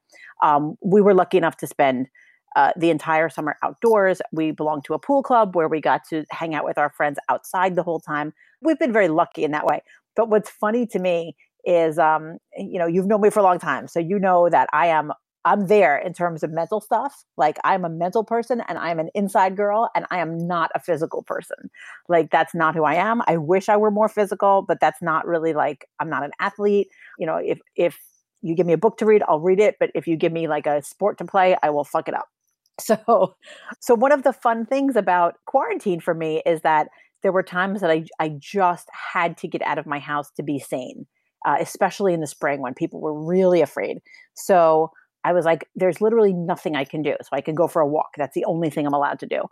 um, 0.42 0.76
we 0.82 1.00
were 1.00 1.14
lucky 1.14 1.38
enough 1.38 1.56
to 1.58 1.66
spend 1.66 2.08
uh, 2.56 2.72
the 2.74 2.90
entire 2.90 3.28
summer 3.28 3.56
outdoors. 3.62 4.22
We 4.32 4.50
belong 4.50 4.80
to 4.86 4.94
a 4.94 4.98
pool 4.98 5.22
club 5.22 5.54
where 5.54 5.68
we 5.68 5.80
got 5.80 6.08
to 6.08 6.24
hang 6.30 6.54
out 6.54 6.64
with 6.64 6.78
our 6.78 6.90
friends 6.90 7.18
outside 7.28 7.76
the 7.76 7.82
whole 7.82 8.00
time. 8.00 8.32
We've 8.62 8.78
been 8.78 8.94
very 8.94 9.08
lucky 9.08 9.44
in 9.44 9.50
that 9.50 9.66
way. 9.66 9.82
But 10.16 10.30
what's 10.30 10.48
funny 10.48 10.86
to 10.86 10.98
me 10.98 11.36
is, 11.66 11.98
um, 11.98 12.38
you 12.56 12.78
know, 12.78 12.86
you've 12.86 13.06
known 13.06 13.20
me 13.20 13.28
for 13.28 13.40
a 13.40 13.42
long 13.42 13.58
time, 13.58 13.88
so 13.88 14.00
you 14.00 14.18
know 14.18 14.48
that 14.48 14.68
I 14.72 14.86
am 14.86 15.12
I'm 15.46 15.68
there 15.68 15.96
in 15.96 16.12
terms 16.12 16.42
of 16.42 16.50
mental 16.50 16.80
stuff. 16.80 17.24
Like 17.36 17.56
I'm 17.62 17.84
a 17.84 17.88
mental 17.88 18.24
person 18.24 18.62
and 18.68 18.76
I'm 18.76 18.98
an 18.98 19.10
inside 19.14 19.56
girl 19.56 19.88
and 19.94 20.04
I 20.10 20.18
am 20.18 20.36
not 20.36 20.72
a 20.74 20.80
physical 20.80 21.22
person. 21.22 21.70
Like 22.08 22.30
that's 22.32 22.52
not 22.52 22.74
who 22.74 22.82
I 22.84 22.94
am. 22.94 23.22
I 23.28 23.36
wish 23.36 23.68
I 23.68 23.76
were 23.76 23.92
more 23.92 24.08
physical, 24.08 24.62
but 24.66 24.80
that's 24.80 25.00
not 25.00 25.24
really 25.24 25.54
like 25.54 25.88
I'm 26.00 26.10
not 26.10 26.24
an 26.24 26.32
athlete. 26.40 26.88
You 27.18 27.26
know, 27.26 27.36
if 27.36 27.60
if 27.76 27.96
you 28.42 28.56
give 28.56 28.66
me 28.66 28.72
a 28.72 28.78
book 28.78 28.98
to 28.98 29.06
read, 29.06 29.22
I'll 29.28 29.40
read 29.40 29.60
it, 29.60 29.76
but 29.78 29.90
if 29.94 30.08
you 30.08 30.16
give 30.16 30.32
me 30.32 30.48
like 30.48 30.66
a 30.66 30.82
sport 30.82 31.16
to 31.18 31.24
play, 31.24 31.56
I 31.62 31.70
will 31.70 31.84
fuck 31.84 32.08
it 32.08 32.14
up. 32.14 32.26
So 32.80 33.36
so 33.80 33.94
one 33.94 34.12
of 34.12 34.22
the 34.24 34.32
fun 34.34 34.66
things 34.66 34.96
about 34.96 35.36
quarantine 35.46 36.00
for 36.00 36.12
me 36.12 36.42
is 36.44 36.60
that 36.62 36.88
there 37.22 37.32
were 37.32 37.42
times 37.44 37.80
that 37.80 37.90
I 37.90 38.04
I 38.18 38.30
just 38.38 38.88
had 38.92 39.38
to 39.38 39.48
get 39.48 39.62
out 39.62 39.78
of 39.78 39.86
my 39.86 39.98
house 40.00 40.30
to 40.32 40.42
be 40.42 40.58
sane. 40.58 41.06
Uh, 41.46 41.56
especially 41.60 42.12
in 42.12 42.20
the 42.20 42.26
spring 42.26 42.60
when 42.60 42.74
people 42.74 43.00
were 43.00 43.14
really 43.14 43.60
afraid. 43.60 43.98
So 44.34 44.90
I 45.26 45.32
was 45.32 45.44
like, 45.44 45.68
there's 45.74 46.00
literally 46.00 46.32
nothing 46.32 46.76
I 46.76 46.84
can 46.84 47.02
do. 47.02 47.16
So 47.20 47.30
I 47.32 47.40
can 47.40 47.56
go 47.56 47.66
for 47.66 47.82
a 47.82 47.86
walk. 47.86 48.10
That's 48.16 48.34
the 48.34 48.44
only 48.44 48.70
thing 48.70 48.86
I'm 48.86 48.94
allowed 48.94 49.18
to 49.18 49.26
do. 49.26 49.42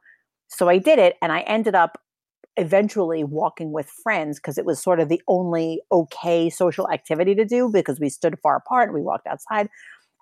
So 0.47 0.69
I 0.69 0.79
did 0.79 1.01
it 1.01 1.17
and 1.21 1.33
I 1.33 1.41
ended 1.41 1.75
up 1.75 1.99
eventually 2.57 3.25
walking 3.25 3.73
with 3.73 3.89
friends 3.89 4.39
because 4.39 4.57
it 4.57 4.65
was 4.65 4.81
sort 4.81 5.01
of 5.01 5.09
the 5.09 5.21
only 5.27 5.81
okay 5.91 6.49
social 6.49 6.89
activity 6.93 7.35
to 7.35 7.45
do 7.45 7.69
because 7.73 7.99
we 7.99 8.09
stood 8.09 8.39
far 8.41 8.55
apart 8.57 8.89
and 8.89 8.95
we 8.95 9.03
walked 9.03 9.27
outside. 9.27 9.69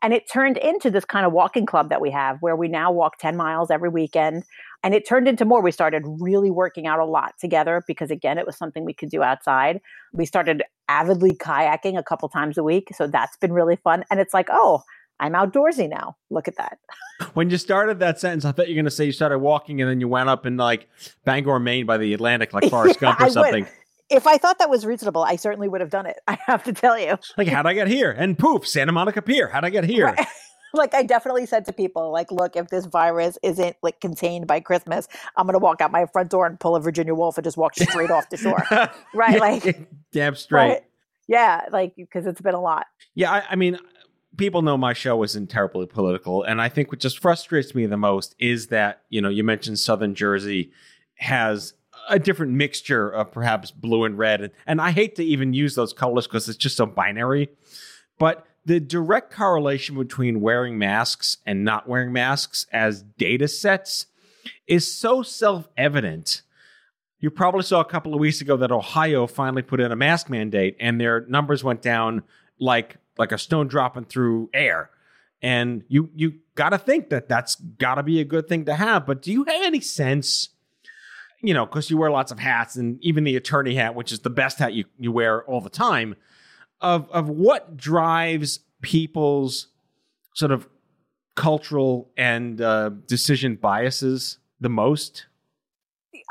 And 0.02 0.14
it 0.14 0.24
turned 0.28 0.56
into 0.56 0.90
this 0.90 1.04
kind 1.04 1.26
of 1.26 1.32
walking 1.32 1.66
club 1.66 1.90
that 1.90 2.00
we 2.00 2.10
have 2.10 2.38
where 2.40 2.56
we 2.56 2.66
now 2.66 2.90
walk 2.90 3.18
10 3.18 3.36
miles 3.36 3.70
every 3.70 3.90
weekend. 3.90 4.44
And 4.82 4.94
it 4.94 5.06
turned 5.06 5.28
into 5.28 5.44
more. 5.44 5.60
We 5.60 5.70
started 5.70 6.02
really 6.18 6.50
working 6.50 6.86
out 6.86 6.98
a 6.98 7.04
lot 7.04 7.34
together 7.38 7.84
because, 7.86 8.10
again, 8.10 8.38
it 8.38 8.46
was 8.46 8.56
something 8.56 8.84
we 8.84 8.94
could 8.94 9.10
do 9.10 9.22
outside. 9.22 9.80
We 10.12 10.24
started 10.24 10.64
avidly 10.88 11.32
kayaking 11.32 11.98
a 11.98 12.02
couple 12.02 12.28
times 12.30 12.58
a 12.58 12.64
week. 12.64 12.88
So 12.96 13.06
that's 13.06 13.36
been 13.36 13.52
really 13.52 13.76
fun. 13.76 14.04
And 14.10 14.18
it's 14.18 14.34
like, 14.34 14.48
oh, 14.50 14.82
I'm 15.20 15.32
outdoorsy 15.32 15.88
now. 15.88 16.16
Look 16.30 16.48
at 16.48 16.56
that. 16.56 16.78
When 17.34 17.50
you 17.50 17.56
started 17.56 18.00
that 18.00 18.18
sentence, 18.18 18.44
I 18.44 18.50
thought 18.50 18.66
you 18.66 18.74
were 18.74 18.78
going 18.78 18.86
to 18.86 18.90
say 18.90 19.04
you 19.04 19.12
started 19.12 19.38
walking 19.38 19.80
and 19.80 19.88
then 19.88 20.00
you 20.00 20.08
went 20.08 20.28
up 20.28 20.44
in 20.44 20.56
like 20.56 20.88
Bangor, 21.24 21.60
Maine 21.60 21.86
by 21.86 21.96
the 21.96 22.12
Atlantic, 22.14 22.52
like 22.52 22.64
Forrest 22.70 22.98
Gump 22.98 23.20
or 23.20 23.30
something. 23.30 23.64
If 24.10 24.26
I 24.26 24.38
thought 24.38 24.58
that 24.58 24.68
was 24.68 24.84
reasonable, 24.84 25.22
I 25.22 25.36
certainly 25.36 25.68
would 25.68 25.80
have 25.80 25.90
done 25.90 26.06
it. 26.06 26.16
I 26.26 26.36
have 26.46 26.64
to 26.64 26.72
tell 26.72 26.98
you. 26.98 27.16
Like, 27.38 27.46
how'd 27.46 27.64
I 27.66 27.74
get 27.74 27.86
here? 27.86 28.10
And 28.10 28.36
poof, 28.36 28.66
Santa 28.66 28.90
Monica 28.90 29.22
Pier. 29.22 29.46
How'd 29.46 29.64
I 29.64 29.70
get 29.70 29.84
here? 29.84 30.06
Right. 30.06 30.26
like 30.74 30.94
I 30.94 31.04
definitely 31.04 31.46
said 31.46 31.64
to 31.66 31.72
people, 31.72 32.10
like, 32.10 32.32
look, 32.32 32.56
if 32.56 32.68
this 32.68 32.86
virus 32.86 33.38
isn't 33.44 33.76
like 33.84 34.00
contained 34.00 34.48
by 34.48 34.58
Christmas, 34.58 35.06
I'm 35.36 35.46
gonna 35.46 35.60
walk 35.60 35.80
out 35.80 35.92
my 35.92 36.06
front 36.06 36.30
door 36.30 36.46
and 36.46 36.58
pull 36.58 36.74
a 36.74 36.80
Virginia 36.80 37.14
Woolf 37.14 37.38
and 37.38 37.44
just 37.44 37.56
walk 37.56 37.76
straight 37.76 38.10
off 38.10 38.28
the 38.30 38.36
shore. 38.36 38.64
Right. 39.14 39.38
Like 39.38 39.88
damn 40.10 40.34
straight. 40.34 40.68
Right? 40.68 40.82
Yeah, 41.28 41.62
like 41.70 41.94
because 41.96 42.26
it's 42.26 42.40
been 42.40 42.54
a 42.54 42.60
lot. 42.60 42.86
Yeah, 43.14 43.30
I, 43.30 43.42
I 43.50 43.56
mean, 43.56 43.78
people 44.36 44.62
know 44.62 44.76
my 44.76 44.92
show 44.92 45.22
isn't 45.22 45.48
terribly 45.48 45.86
political, 45.86 46.42
and 46.42 46.60
I 46.60 46.68
think 46.68 46.90
what 46.90 47.00
just 47.00 47.18
frustrates 47.18 47.74
me 47.74 47.86
the 47.86 47.96
most 47.96 48.34
is 48.38 48.68
that 48.68 49.02
you 49.08 49.20
know 49.20 49.28
you 49.28 49.44
mentioned 49.44 49.78
Southern 49.78 50.14
Jersey 50.14 50.72
has 51.16 51.74
a 52.08 52.18
different 52.18 52.52
mixture 52.52 53.08
of 53.08 53.30
perhaps 53.30 53.70
blue 53.70 54.04
and 54.04 54.18
red, 54.18 54.50
and, 54.66 54.80
I 54.80 54.90
hate 54.90 55.14
to 55.16 55.24
even 55.24 55.54
use 55.54 55.74
those 55.74 55.92
colors 55.92 56.26
because 56.26 56.48
it's 56.48 56.58
just 56.58 56.76
so 56.76 56.86
binary, 56.86 57.48
but 58.18 58.46
the 58.64 58.80
direct 58.80 59.32
correlation 59.32 59.96
between 59.96 60.40
wearing 60.40 60.78
masks 60.78 61.38
and 61.46 61.64
not 61.64 61.88
wearing 61.88 62.12
masks 62.12 62.66
as 62.72 63.02
data 63.02 63.48
sets 63.48 64.06
is 64.66 64.92
so 64.92 65.22
self-evident. 65.22 66.42
You 67.18 67.30
probably 67.30 67.62
saw 67.62 67.80
a 67.80 67.84
couple 67.84 68.14
of 68.14 68.20
weeks 68.20 68.40
ago 68.40 68.56
that 68.56 68.72
Ohio 68.72 69.26
finally 69.26 69.62
put 69.62 69.80
in 69.80 69.92
a 69.92 69.96
mask 69.96 70.28
mandate 70.28 70.76
and 70.80 71.00
their 71.00 71.26
numbers 71.26 71.62
went 71.62 71.82
down 71.82 72.22
like 72.58 72.96
like 73.18 73.32
a 73.32 73.38
stone 73.38 73.68
dropping 73.68 74.04
through 74.04 74.50
air. 74.54 74.90
And 75.42 75.82
you 75.88 76.10
you 76.14 76.34
got 76.54 76.70
to 76.70 76.78
think 76.78 77.10
that 77.10 77.28
that's 77.28 77.56
got 77.56 77.96
to 77.96 78.02
be 78.02 78.20
a 78.20 78.24
good 78.24 78.48
thing 78.48 78.64
to 78.66 78.74
have. 78.74 79.06
But 79.06 79.22
do 79.22 79.32
you 79.32 79.44
have 79.44 79.62
any 79.62 79.80
sense, 79.80 80.50
you 81.40 81.52
know, 81.52 81.66
because 81.66 81.90
you 81.90 81.96
wear 81.96 82.10
lots 82.10 82.30
of 82.30 82.38
hats 82.38 82.76
and 82.76 83.02
even 83.02 83.24
the 83.24 83.36
attorney 83.36 83.74
hat, 83.74 83.94
which 83.94 84.12
is 84.12 84.20
the 84.20 84.30
best 84.30 84.58
hat 84.58 84.72
you, 84.72 84.84
you 84.98 85.10
wear 85.10 85.42
all 85.44 85.60
the 85.60 85.70
time, 85.70 86.14
of 86.80 87.10
of 87.10 87.28
what 87.28 87.76
drives 87.76 88.60
people's 88.82 89.66
sort 90.34 90.52
of 90.52 90.68
cultural 91.34 92.10
and 92.16 92.60
uh, 92.60 92.90
decision 93.06 93.56
biases 93.56 94.38
the 94.60 94.68
most? 94.68 95.26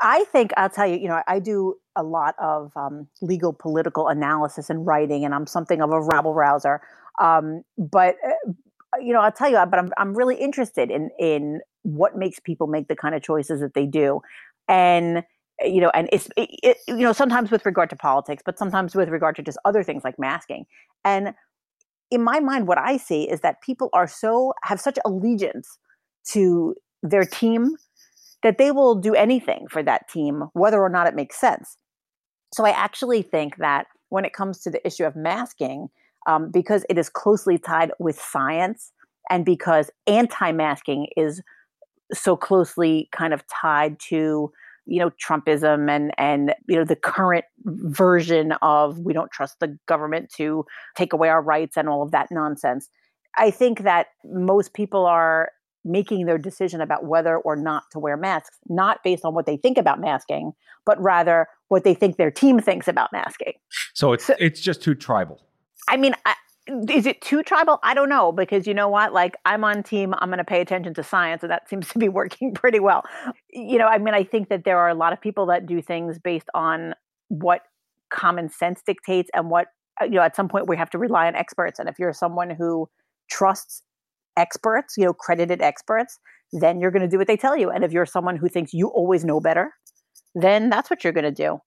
I 0.00 0.24
think 0.32 0.52
I'll 0.56 0.70
tell 0.70 0.86
you, 0.86 0.96
you 0.96 1.08
know, 1.08 1.22
I 1.26 1.38
do 1.38 1.76
a 1.96 2.02
lot 2.02 2.34
of 2.38 2.72
um, 2.76 3.08
legal 3.20 3.52
political 3.52 4.08
analysis 4.08 4.70
and 4.70 4.86
writing, 4.86 5.24
and 5.24 5.34
I'm 5.34 5.46
something 5.46 5.80
of 5.80 5.90
a 5.90 6.00
rabble 6.00 6.34
rouser. 6.34 6.80
Um, 7.20 7.62
but 7.76 8.16
uh, 8.26 8.52
you 9.00 9.12
know, 9.12 9.20
I'll 9.20 9.32
tell 9.32 9.50
you, 9.50 9.62
but 9.68 9.78
I'm 9.78 9.90
I'm 9.98 10.14
really 10.14 10.36
interested 10.36 10.90
in 10.90 11.10
in 11.18 11.60
what 11.82 12.16
makes 12.16 12.38
people 12.38 12.66
make 12.66 12.88
the 12.88 12.96
kind 12.96 13.14
of 13.14 13.22
choices 13.22 13.60
that 13.60 13.74
they 13.74 13.86
do, 13.86 14.20
and 14.68 15.24
you 15.64 15.80
know, 15.80 15.90
and 15.94 16.08
it's 16.12 16.28
it, 16.36 16.48
it, 16.62 16.76
you 16.88 16.96
know 16.96 17.12
sometimes 17.12 17.50
with 17.50 17.64
regard 17.66 17.90
to 17.90 17.96
politics, 17.96 18.42
but 18.44 18.58
sometimes 18.58 18.94
with 18.94 19.08
regard 19.08 19.36
to 19.36 19.42
just 19.42 19.58
other 19.64 19.82
things 19.82 20.04
like 20.04 20.18
masking. 20.18 20.64
And 21.04 21.34
in 22.10 22.22
my 22.22 22.40
mind, 22.40 22.68
what 22.68 22.78
I 22.78 22.98
see 22.98 23.28
is 23.28 23.40
that 23.40 23.62
people 23.62 23.88
are 23.92 24.06
so 24.06 24.52
have 24.62 24.80
such 24.80 24.98
allegiance 25.04 25.78
to 26.32 26.74
their 27.02 27.24
team 27.24 27.76
that 28.42 28.58
they 28.58 28.70
will 28.70 28.94
do 28.94 29.14
anything 29.14 29.66
for 29.70 29.82
that 29.82 30.08
team, 30.08 30.44
whether 30.52 30.80
or 30.80 30.88
not 30.88 31.06
it 31.06 31.14
makes 31.14 31.40
sense. 31.40 31.76
So 32.54 32.64
I 32.64 32.70
actually 32.70 33.22
think 33.22 33.56
that 33.56 33.86
when 34.10 34.24
it 34.24 34.32
comes 34.32 34.60
to 34.60 34.70
the 34.70 34.84
issue 34.86 35.04
of 35.04 35.16
masking, 35.16 35.88
um, 36.26 36.50
because 36.50 36.84
it 36.88 36.98
is 36.98 37.08
closely 37.08 37.58
tied 37.58 37.92
with 37.98 38.20
science 38.20 38.92
and 39.30 39.44
because 39.44 39.90
anti-masking 40.06 41.08
is 41.16 41.42
so 42.12 42.36
closely 42.36 43.08
kind 43.12 43.32
of 43.32 43.42
tied 43.48 43.98
to 43.98 44.52
you 44.84 44.98
know 44.98 45.10
trumpism 45.24 45.88
and 45.88 46.12
and 46.18 46.54
you 46.68 46.76
know 46.76 46.84
the 46.84 46.96
current 46.96 47.44
version 47.64 48.52
of 48.62 48.98
we 48.98 49.12
don't 49.12 49.30
trust 49.30 49.60
the 49.60 49.78
government 49.86 50.30
to 50.36 50.64
take 50.96 51.12
away 51.12 51.28
our 51.28 51.40
rights 51.40 51.76
and 51.76 51.88
all 51.88 52.02
of 52.02 52.10
that 52.10 52.28
nonsense. 52.30 52.88
I 53.38 53.50
think 53.50 53.82
that 53.82 54.08
most 54.24 54.74
people 54.74 55.06
are 55.06 55.52
making 55.84 56.26
their 56.26 56.38
decision 56.38 56.80
about 56.80 57.04
whether 57.04 57.36
or 57.38 57.56
not 57.56 57.90
to 57.90 57.98
wear 57.98 58.16
masks, 58.16 58.58
not 58.68 59.02
based 59.02 59.24
on 59.24 59.34
what 59.34 59.46
they 59.46 59.56
think 59.56 59.78
about 59.78 60.00
masking, 60.00 60.52
but 60.84 61.00
rather 61.00 61.46
what 61.68 61.84
they 61.84 61.94
think 61.94 62.16
their 62.16 62.30
team 62.30 62.60
thinks 62.60 62.88
about 62.88 63.12
masking. 63.12 63.54
So 63.94 64.12
it's 64.12 64.24
so, 64.24 64.34
it's 64.38 64.60
just 64.60 64.82
too 64.82 64.94
tribal. 64.94 65.40
I 65.88 65.96
mean, 65.96 66.14
I, 66.24 66.34
is 66.88 67.06
it 67.06 67.20
too 67.20 67.42
tribal? 67.42 67.80
I 67.82 67.94
don't 67.94 68.08
know 68.08 68.30
because 68.30 68.66
you 68.66 68.74
know 68.74 68.88
what? 68.88 69.12
Like 69.12 69.36
I'm 69.44 69.64
on 69.64 69.82
team. 69.82 70.14
I'm 70.18 70.28
going 70.28 70.38
to 70.38 70.44
pay 70.44 70.60
attention 70.60 70.94
to 70.94 71.02
science, 71.02 71.42
and 71.42 71.50
that 71.50 71.68
seems 71.68 71.88
to 71.88 71.98
be 71.98 72.08
working 72.20 72.54
pretty 72.54 72.80
well. 72.80 73.02
You 73.50 73.78
know, 73.78 73.86
I 73.86 73.98
mean, 73.98 74.14
I 74.14 74.24
think 74.24 74.48
that 74.48 74.64
there 74.64 74.78
are 74.78 74.88
a 74.88 74.94
lot 74.94 75.12
of 75.12 75.20
people 75.20 75.46
that 75.46 75.66
do 75.66 75.82
things 75.82 76.18
based 76.18 76.48
on 76.54 76.94
what 77.28 77.62
common 78.10 78.48
sense 78.48 78.82
dictates 78.84 79.30
and 79.34 79.50
what 79.50 79.68
uh, 80.00 80.04
you 80.04 80.12
know. 80.12 80.22
At 80.22 80.36
some 80.36 80.48
point, 80.48 80.68
we 80.68 80.76
have 80.76 80.90
to 80.90 80.98
rely 80.98 81.26
on 81.26 81.34
experts, 81.34 81.78
and 81.78 81.88
if 81.88 81.98
you're 81.98 82.12
someone 82.12 82.50
who 82.50 82.88
trusts 83.28 83.82
experts, 84.36 84.94
you 84.96 85.04
know, 85.04 85.12
credited 85.12 85.62
experts, 85.62 86.18
then 86.52 86.80
you're 86.80 86.90
going 86.90 87.02
to 87.02 87.08
do 87.08 87.18
what 87.18 87.26
they 87.26 87.36
tell 87.36 87.56
you. 87.56 87.70
And 87.70 87.84
if 87.84 87.92
you're 87.92 88.06
someone 88.06 88.36
who 88.36 88.48
thinks 88.48 88.72
you 88.72 88.88
always 88.88 89.24
know 89.24 89.40
better, 89.40 89.72
then 90.34 90.70
that's 90.70 90.90
what 90.90 91.04
you're 91.04 91.12
going 91.12 91.24
to 91.24 91.30
do. 91.30 91.58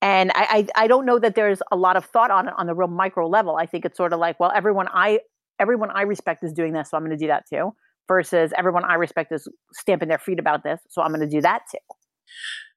And 0.00 0.30
I, 0.34 0.68
I, 0.76 0.84
I 0.84 0.86
don't 0.86 1.06
know 1.06 1.18
that 1.18 1.34
there's 1.34 1.60
a 1.72 1.76
lot 1.76 1.96
of 1.96 2.04
thought 2.04 2.30
on 2.30 2.48
it 2.48 2.54
on 2.56 2.66
the 2.66 2.74
real 2.74 2.88
micro 2.88 3.26
level. 3.26 3.56
I 3.56 3.66
think 3.66 3.84
it's 3.84 3.96
sort 3.96 4.12
of 4.12 4.20
like, 4.20 4.38
well, 4.38 4.52
everyone 4.54 4.86
I 4.92 5.20
everyone 5.58 5.90
I 5.90 6.02
respect 6.02 6.44
is 6.44 6.52
doing 6.52 6.72
this, 6.72 6.90
so 6.90 6.96
I'm 6.96 7.04
going 7.04 7.16
to 7.16 7.22
do 7.22 7.26
that 7.26 7.44
too. 7.52 7.72
Versus 8.06 8.52
everyone 8.56 8.84
I 8.84 8.94
respect 8.94 9.32
is 9.32 9.48
stamping 9.72 10.08
their 10.08 10.18
feet 10.18 10.38
about 10.38 10.62
this, 10.62 10.80
so 10.88 11.02
I'm 11.02 11.12
going 11.12 11.20
to 11.20 11.26
do 11.28 11.40
that 11.42 11.62
too. 11.70 11.78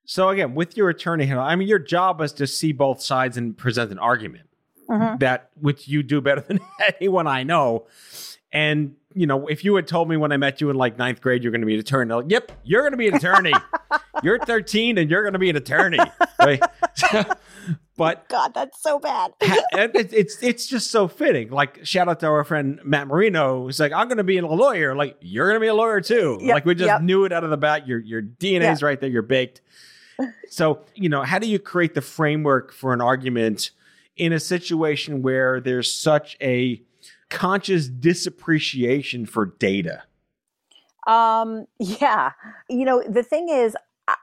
So 0.05 0.29
again, 0.29 0.55
with 0.55 0.75
your 0.75 0.89
attorney, 0.89 1.31
I 1.31 1.55
mean, 1.55 1.67
your 1.67 1.79
job 1.79 2.21
is 2.21 2.33
to 2.33 2.47
see 2.47 2.71
both 2.71 3.01
sides 3.01 3.37
and 3.37 3.55
present 3.55 3.91
an 3.91 3.99
argument. 3.99 4.49
Mm-hmm. 4.89 5.19
That 5.19 5.51
which 5.55 5.87
you 5.87 6.03
do 6.03 6.19
better 6.19 6.41
than 6.47 6.59
anyone 6.99 7.27
I 7.27 7.43
know. 7.43 7.85
And 8.53 8.95
you 9.13 9.27
know, 9.27 9.47
if 9.47 9.63
you 9.63 9.75
had 9.75 9.87
told 9.87 10.09
me 10.09 10.17
when 10.17 10.31
I 10.31 10.37
met 10.37 10.61
you 10.61 10.69
in 10.69 10.75
like 10.75 10.97
ninth 10.97 11.21
grade 11.21 11.43
you're 11.43 11.51
going 11.51 11.61
to 11.61 11.67
be 11.67 11.73
an 11.73 11.79
attorney, 11.79 12.13
like, 12.13 12.25
yep, 12.29 12.51
you're 12.63 12.81
going 12.81 12.91
to 12.91 12.97
be 12.97 13.07
an 13.07 13.15
attorney. 13.15 13.53
you're 14.23 14.39
13 14.39 14.97
and 14.97 15.09
you're 15.09 15.23
going 15.23 15.33
to 15.33 15.39
be 15.39 15.49
an 15.49 15.55
attorney. 15.55 15.99
Right? 16.39 16.61
but 17.97 18.19
oh, 18.19 18.25
God, 18.29 18.53
that's 18.53 18.81
so 18.81 18.99
bad. 18.99 19.33
it, 19.41 20.13
it's 20.13 20.41
it's 20.41 20.65
just 20.65 20.91
so 20.91 21.07
fitting. 21.07 21.49
Like 21.49 21.85
shout 21.85 22.07
out 22.07 22.19
to 22.21 22.27
our 22.27 22.43
friend 22.43 22.79
Matt 22.83 23.07
Marino, 23.07 23.63
who's 23.63 23.79
like, 23.79 23.91
I'm 23.91 24.07
going 24.07 24.17
to 24.17 24.23
be 24.23 24.37
a 24.37 24.45
lawyer. 24.45 24.95
Like 24.95 25.17
you're 25.21 25.47
going 25.47 25.59
to 25.59 25.63
be 25.63 25.67
a 25.67 25.73
lawyer 25.73 26.01
too. 26.01 26.37
Yep, 26.41 26.53
like 26.53 26.65
we 26.65 26.75
just 26.75 26.87
yep. 26.87 27.01
knew 27.01 27.25
it 27.25 27.31
out 27.31 27.43
of 27.43 27.49
the 27.49 27.57
bat. 27.57 27.87
Your 27.87 27.99
your 27.99 28.21
DNA's 28.21 28.61
yep. 28.61 28.81
right 28.81 28.99
there. 28.99 29.09
You're 29.09 29.21
baked. 29.21 29.61
So 30.49 30.81
you 30.95 31.09
know, 31.09 31.23
how 31.23 31.39
do 31.39 31.47
you 31.47 31.59
create 31.59 31.95
the 31.95 32.01
framework 32.01 32.71
for 32.71 32.93
an 32.93 33.01
argument 33.01 33.71
in 34.17 34.33
a 34.33 34.39
situation 34.39 35.21
where 35.21 35.59
there's 35.59 35.91
such 35.91 36.37
a 36.41 36.81
conscious 37.31 37.87
disappreciation 37.87 39.25
for 39.25 39.47
data? 39.57 40.03
Um, 41.07 41.65
yeah. 41.79 42.33
You 42.69 42.85
know, 42.85 43.03
the 43.07 43.23
thing 43.23 43.49
is, 43.49 43.75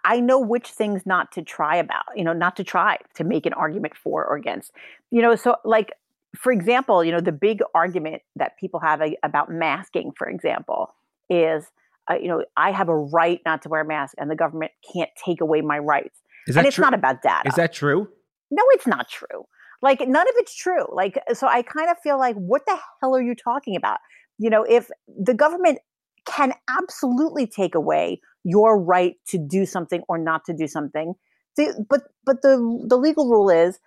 I 0.05 0.21
know 0.21 0.39
which 0.39 0.69
things 0.69 1.07
not 1.07 1.33
to 1.33 1.43
try 1.43 1.77
about, 1.77 2.05
you 2.15 2.23
know, 2.23 2.33
not 2.33 2.57
to 2.57 2.65
try 2.65 2.99
to 3.15 3.25
make 3.25 3.47
an 3.47 3.55
argument 3.55 3.97
for 3.97 4.25
or 4.25 4.37
against. 4.37 4.71
You 5.11 5.23
know, 5.23 5.35
so 5.35 5.57
like 5.65 5.93
for 6.37 6.53
example, 6.53 7.03
you 7.03 7.13
know, 7.13 7.21
the 7.21 7.33
big 7.33 7.61
argument 7.75 8.23
that 8.37 8.59
people 8.59 8.81
have 8.81 9.01
about 9.23 9.51
masking, 9.51 10.13
for 10.17 10.29
example, 10.29 10.95
is, 11.31 11.65
uh, 12.11 12.15
you 12.15 12.29
know, 12.29 12.45
I 12.57 12.71
have 12.71 12.89
a 12.89 12.97
right 12.97 13.41
not 13.45 13.63
to 13.63 13.69
wear 13.69 13.81
a 13.81 13.87
mask 13.87 14.15
and 14.19 14.31
the 14.31 14.37
government 14.37 14.73
can't 14.93 15.11
take 15.25 15.41
away 15.41 15.63
my 15.63 15.79
rights. 15.79 16.21
Is 16.47 16.55
that 16.55 16.61
and 16.61 16.67
it's 16.69 16.77
true? 16.77 16.85
not 16.85 16.95
about 16.95 17.23
data. 17.23 17.49
Is 17.49 17.55
that 17.55 17.73
true? 17.73 18.09
No, 18.51 18.63
it's 18.71 18.87
not 18.87 19.09
true. 19.09 19.47
Like 19.83 20.01
none 20.01 20.29
of 20.29 20.35
it's 20.37 20.55
true. 20.55 20.85
Like 20.93 21.19
uh, 21.31 21.35
so 21.35 21.47
I 21.47 21.63
kind 21.63 21.91
of 21.91 21.99
feel 21.99 22.19
like 22.19 22.37
what 22.37 22.63
the 22.67 22.79
hell 23.01 23.15
are 23.15 23.23
you 23.23 23.35
talking 23.35 23.77
about? 23.77 23.99
You 24.39 24.51
know, 24.51 24.65
if 24.65 24.91
the 25.07 25.35
government 25.35 25.79
can 26.27 26.53
absolutely 26.69 27.47
take 27.47 27.75
away 27.75 28.21
your 28.45 28.81
right 28.81 29.15
to 29.29 29.39
do 29.39 29.65
something 29.67 30.03
or 30.09 30.19
not 30.19 30.45
to 30.45 30.53
do 30.53 30.67
something, 30.67 31.15
the, 31.57 31.85
but 31.89 32.03
but 32.25 32.43
the 32.43 32.85
the 32.89 32.97
legal 32.97 33.29
rule 33.29 33.51
is 33.51 33.79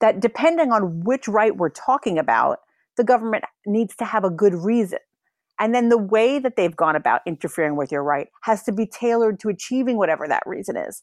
that 0.00 0.20
depending 0.20 0.72
on 0.72 1.04
which 1.04 1.28
right 1.28 1.56
we're 1.56 1.68
talking 1.68 2.18
about, 2.18 2.58
the 2.96 3.04
government 3.04 3.44
needs 3.66 3.94
to 3.96 4.04
have 4.04 4.24
a 4.24 4.30
good 4.30 4.54
reason. 4.54 4.98
And 5.58 5.74
then 5.74 5.90
the 5.90 5.98
way 5.98 6.38
that 6.38 6.56
they've 6.56 6.74
gone 6.74 6.96
about 6.96 7.20
interfering 7.26 7.76
with 7.76 7.92
your 7.92 8.02
right 8.02 8.28
has 8.42 8.62
to 8.62 8.72
be 8.72 8.86
tailored 8.86 9.38
to 9.40 9.50
achieving 9.50 9.98
whatever 9.98 10.26
that 10.26 10.42
reason 10.46 10.76
is. 10.76 11.02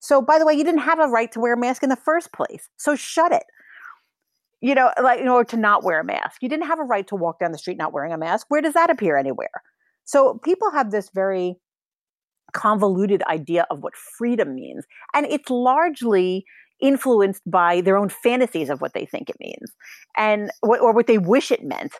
So, 0.00 0.22
by 0.22 0.38
the 0.38 0.46
way, 0.46 0.54
you 0.54 0.64
didn't 0.64 0.80
have 0.80 0.98
a 0.98 1.08
right 1.08 1.30
to 1.32 1.40
wear 1.40 1.54
a 1.54 1.58
mask 1.58 1.82
in 1.82 1.90
the 1.90 1.96
first 1.96 2.32
place. 2.32 2.68
So 2.76 2.96
shut 2.96 3.32
it. 3.32 3.42
You 4.60 4.74
know, 4.74 4.90
like, 5.00 5.20
you 5.20 5.24
know, 5.24 5.42
to 5.42 5.56
not 5.56 5.84
wear 5.84 6.00
a 6.00 6.04
mask. 6.04 6.42
You 6.42 6.48
didn't 6.48 6.66
have 6.66 6.80
a 6.80 6.84
right 6.84 7.06
to 7.08 7.14
walk 7.14 7.38
down 7.38 7.52
the 7.52 7.58
street 7.58 7.78
not 7.78 7.92
wearing 7.92 8.12
a 8.12 8.18
mask. 8.18 8.46
Where 8.48 8.60
does 8.60 8.74
that 8.74 8.90
appear 8.90 9.16
anywhere? 9.16 9.62
So 10.04 10.38
people 10.42 10.70
have 10.72 10.90
this 10.90 11.10
very 11.14 11.56
convoluted 12.52 13.22
idea 13.24 13.66
of 13.70 13.82
what 13.82 13.94
freedom 13.94 14.54
means. 14.54 14.84
And 15.14 15.26
it's 15.26 15.50
largely 15.50 16.44
influenced 16.80 17.42
by 17.46 17.80
their 17.80 17.96
own 17.96 18.08
fantasies 18.08 18.70
of 18.70 18.80
what 18.80 18.94
they 18.94 19.04
think 19.04 19.28
it 19.28 19.36
means 19.40 19.72
and 20.16 20.50
or 20.62 20.92
what 20.92 21.06
they 21.06 21.18
wish 21.18 21.50
it 21.50 21.64
meant. 21.64 21.92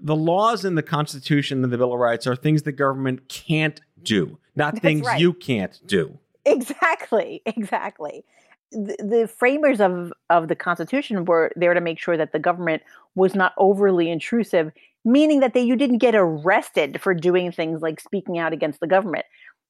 The 0.00 0.16
laws 0.16 0.64
in 0.64 0.74
the 0.74 0.82
Constitution 0.82 1.62
and 1.62 1.72
the 1.72 1.78
Bill 1.78 1.92
of 1.92 1.98
Rights 1.98 2.26
are 2.26 2.36
things 2.36 2.62
the 2.62 2.72
government 2.72 3.28
can't 3.28 3.80
do, 4.02 4.38
not 4.54 4.74
That's 4.74 4.82
things 4.82 5.06
right. 5.06 5.20
you 5.20 5.32
can't 5.32 5.80
do. 5.86 6.18
Exactly, 6.44 7.42
exactly. 7.46 8.24
The, 8.72 9.30
framers 9.38 9.80
of, 9.80 10.12
of 10.28 10.48
the 10.48 10.56
Constitution 10.56 11.24
were 11.24 11.52
there 11.56 11.74
to 11.74 11.80
make 11.80 11.98
sure 11.98 12.16
that 12.16 12.32
the 12.32 12.38
government 12.38 12.82
was 13.14 13.34
not 13.34 13.54
overly 13.58 14.10
intrusive, 14.10 14.72
meaning 15.04 15.40
that 15.40 15.54
they, 15.54 15.62
you 15.62 15.76
didn't 15.76 15.98
get 15.98 16.14
arrested 16.14 17.00
for 17.00 17.14
doing 17.14 17.52
things 17.52 17.80
like 17.80 18.00
speaking 18.00 18.38
out 18.38 18.52
against 18.52 18.80
the 18.80 18.86
government. 18.86 19.24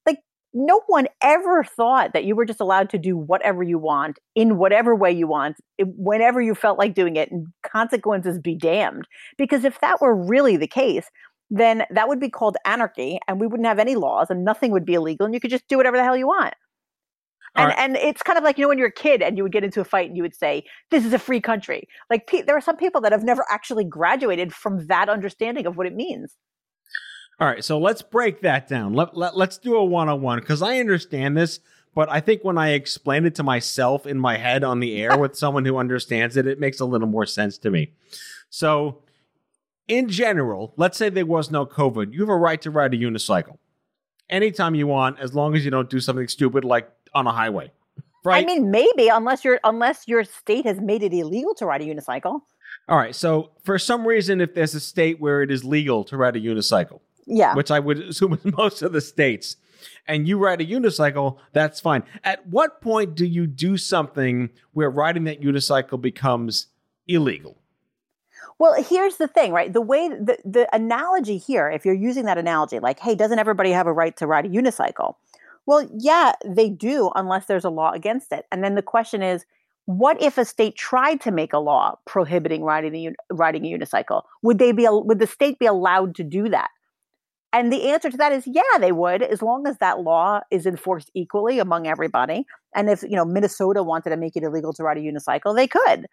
Like 0.07 0.19
no 0.55 0.81
one 0.87 1.09
ever 1.23 1.63
thought 1.63 2.15
that 2.15 2.25
you 2.25 2.35
were 2.35 2.47
just 2.47 2.61
allowed 2.61 2.89
to 2.91 2.99
do 2.99 3.17
whatever 3.17 3.63
you 3.63 3.79
want 3.79 4.19
in 4.35 4.57
whatever 4.57 4.95
way 4.95 5.13
you 5.13 5.27
want 5.27 5.57
whenever 5.79 6.41
you 6.41 6.55
felt 6.55 6.79
like 6.79 6.95
doing 6.95 7.17
it 7.17 7.31
and 7.31 7.47
consequences 7.71 8.39
be 8.39 8.55
damned. 8.55 9.07
Because 9.37 9.65
if 9.65 9.81
that 9.81 10.01
were 10.01 10.15
really 10.15 10.57
the 10.57 10.67
case 10.67 11.07
then 11.51 11.85
that 11.91 12.09
would 12.09 12.21
be 12.21 12.29
called 12.29 12.57
anarchy 12.65 13.19
and 13.29 13.41
we 13.41 13.47
wouldn't 13.47 13.69
have 13.69 13.79
any 13.79 13.95
laws 13.95 14.31
and 14.31 14.45
nothing 14.45 14.73
would 14.73 14.85
be 14.85 14.95
illegal 14.95 15.25
and 15.25 15.35
you 15.35 15.41
could 15.41 15.51
just 15.51 15.67
do 15.69 15.77
whatever 15.77 15.97
the 15.97 16.03
hell 16.03 16.17
you 16.17 16.27
want 16.27 16.55
and, 17.57 17.69
right. 17.69 17.79
and 17.79 17.97
it's 17.97 18.23
kind 18.23 18.39
of 18.39 18.45
like 18.45 18.59
you 18.59 18.63
know 18.63 18.69
when 18.69 18.79
you're 18.79 18.89
a 18.89 18.93
kid 18.93 19.23
and 19.23 19.37
you 19.37 19.43
would 19.43 19.53
get 19.53 19.65
into 19.65 19.81
a 19.81 19.85
fight 19.85 20.09
and 20.09 20.17
you 20.17 20.23
would 20.23 20.35
say 20.35 20.65
this 20.91 21.05
is 21.05 21.13
a 21.13 21.19
free 21.19 21.41
country 21.41 21.89
like 22.11 22.31
there 22.47 22.57
are 22.57 22.61
some 22.61 22.77
people 22.77 23.01
that 23.01 23.13
have 23.13 23.25
never 23.25 23.45
actually 23.51 23.85
graduated 23.85 24.53
from 24.53 24.87
that 24.87 25.09
understanding 25.09 25.67
of 25.67 25.77
what 25.77 25.87
it 25.87 25.95
means 25.95 26.37
all 27.39 27.47
right, 27.47 27.63
so 27.63 27.79
let's 27.79 28.01
break 28.01 28.41
that 28.41 28.67
down. 28.67 28.95
Let, 28.95 29.15
let, 29.15 29.37
let's 29.37 29.59
do 29.59 29.77
a 29.77 29.85
one 29.85 30.09
on 30.09 30.23
one 30.23 30.41
because 30.41 30.63
I 30.63 30.79
understand 30.79 31.37
this, 31.37 31.61
but 31.95 32.11
I 32.11 32.19
think 32.19 32.43
when 32.45 32.57
I 32.57 32.71
explain 32.71 33.27
it 33.27 33.35
to 33.35 33.43
myself 33.43 34.07
in 34.07 34.19
my 34.19 34.39
head 34.39 34.65
on 34.65 34.81
the 34.81 34.97
air 34.97 35.19
with 35.19 35.37
someone 35.37 35.67
who 35.67 35.77
understands 35.77 36.39
it, 36.39 36.47
it 36.47 36.59
makes 36.59 36.81
a 36.81 36.87
little 36.87 37.07
more 37.07 37.27
sense 37.27 37.59
to 37.59 37.71
me. 37.71 37.93
So, 38.49 39.03
in 39.87 40.09
general, 40.09 40.73
let's 40.79 40.97
say 40.97 41.11
there 41.11 41.27
was 41.27 41.51
no 41.51 41.67
COVID, 41.67 42.15
you 42.15 42.21
have 42.21 42.31
a 42.31 42.37
right 42.37 42.61
to 42.63 42.71
ride 42.71 42.95
a 42.95 42.97
unicycle 42.97 43.59
anytime 44.29 44.75
you 44.75 44.87
want, 44.87 45.19
as 45.21 45.35
long 45.35 45.55
as 45.55 45.65
you 45.65 45.71
don't 45.71 45.91
do 45.91 46.01
something 46.01 46.29
stupid 46.29 46.65
like 46.65 46.91
on 47.15 47.27
a 47.27 47.33
highway. 47.33 47.73
Right? 48.25 48.43
I 48.43 48.47
mean, 48.47 48.71
maybe 48.71 49.09
unless 49.09 49.45
your 49.45 49.61
unless 49.63 50.09
your 50.09 50.25
state 50.25 50.67
has 50.67 50.81
made 50.81 51.03
it 51.03 51.13
illegal 51.13 51.55
to 51.55 51.67
ride 51.67 51.83
a 51.83 51.85
unicycle. 51.85 52.41
All 52.89 52.97
right. 52.97 53.15
So, 53.15 53.51
for 53.65 53.79
some 53.79 54.07
reason, 54.07 54.41
if 54.41 54.55
there's 54.55 54.75
a 54.75 54.81
state 54.81 55.21
where 55.21 55.43
it 55.43 55.51
is 55.51 55.65
legal 55.65 56.05
to 56.05 56.17
ride 56.17 56.37
a 56.37 56.41
unicycle, 56.41 57.01
yeah. 57.27 57.55
Which 57.55 57.71
I 57.71 57.81
would 57.81 57.99
assume 58.11 58.35
is 58.35 58.45
most 58.45 58.83
of 58.83 58.93
the 58.93 59.01
states. 59.01 59.57
And 60.09 60.27
you 60.27 60.39
ride 60.39 60.61
a 60.61 60.65
unicycle, 60.65 61.39
that's 61.53 61.81
fine. 61.81 62.03
At 62.25 62.47
what 62.47 62.81
point 62.81 63.15
do 63.15 63.27
you 63.27 63.47
do 63.47 63.77
something 63.77 64.51
where 64.73 64.91
riding 64.91 65.25
that 65.25 65.43
unicycle 65.43 66.01
becomes 66.01 66.69
illegal? 67.07 67.59
Well, 68.59 68.83
here's 68.83 69.17
the 69.17 69.29
thing, 69.29 69.53
right? 69.53 69.71
The 69.71 69.83
way 69.83 70.09
the, 70.09 70.39
the 70.45 70.75
analogy 70.75 71.37
here, 71.37 71.69
if 71.69 71.85
you're 71.85 71.95
using 71.95 72.25
that 72.25 72.39
analogy, 72.39 72.79
like, 72.79 73.01
hey, 73.01 73.15
doesn't 73.15 73.39
everybody 73.39 73.71
have 73.73 73.87
a 73.87 73.93
right 73.93 74.17
to 74.17 74.27
ride 74.27 74.47
a 74.47 74.49
unicycle? 74.49 75.17
Well, 75.67 75.89
yeah, 75.99 76.33
they 76.45 76.69
do, 76.71 77.11
unless 77.15 77.47
there's 77.47 77.65
a 77.65 77.71
law 77.71 77.91
against 77.93 78.33
it. 78.33 78.47
And 78.53 78.63
then 78.63 78.75
the 78.77 78.83
question 78.83 79.23
is, 79.23 79.45
what 79.87 80.21
if 80.21 80.39
a 80.39 80.45
state 80.45 80.77
tried 80.77 81.21
to 81.23 81.31
make 81.31 81.53
a 81.53 81.59
law 81.59 81.97
prohibiting 82.07 82.63
riding 82.63 82.93
the 82.93 83.11
riding 83.33 83.65
a 83.65 83.71
unicycle? 83.79 84.23
Would 84.43 84.59
they 84.59 84.73
be 84.73 84.87
would 84.89 85.19
the 85.21 85.27
state 85.27 85.59
be 85.59 85.67
allowed 85.67 86.15
to 86.17 86.25
do 86.25 86.49
that? 86.49 86.71
And 87.53 87.73
the 87.73 87.91
answer 87.91 88.11
to 88.11 88.17
that 88.19 88.33
is 88.33 88.47
yeah, 88.47 88.63
they 88.81 88.93
would, 88.93 89.23
as 89.23 89.43
long 89.43 89.67
as 89.67 89.79
that 89.79 90.01
law 90.01 90.41
is 90.51 90.67
enforced 90.67 91.11
equally 91.15 91.59
among 91.59 91.87
everybody. 91.87 92.47
And 92.75 92.91
if, 92.91 93.03
you 93.03 93.17
know, 93.17 93.25
Minnesota 93.25 93.83
wanted 93.83 94.11
to 94.11 94.17
make 94.17 94.37
it 94.37 94.43
illegal 94.43 94.73
to 94.75 94.83
ride 94.85 94.99
a 94.99 95.01
unicycle, 95.01 95.57
they 95.57 95.69
could. 95.69 96.07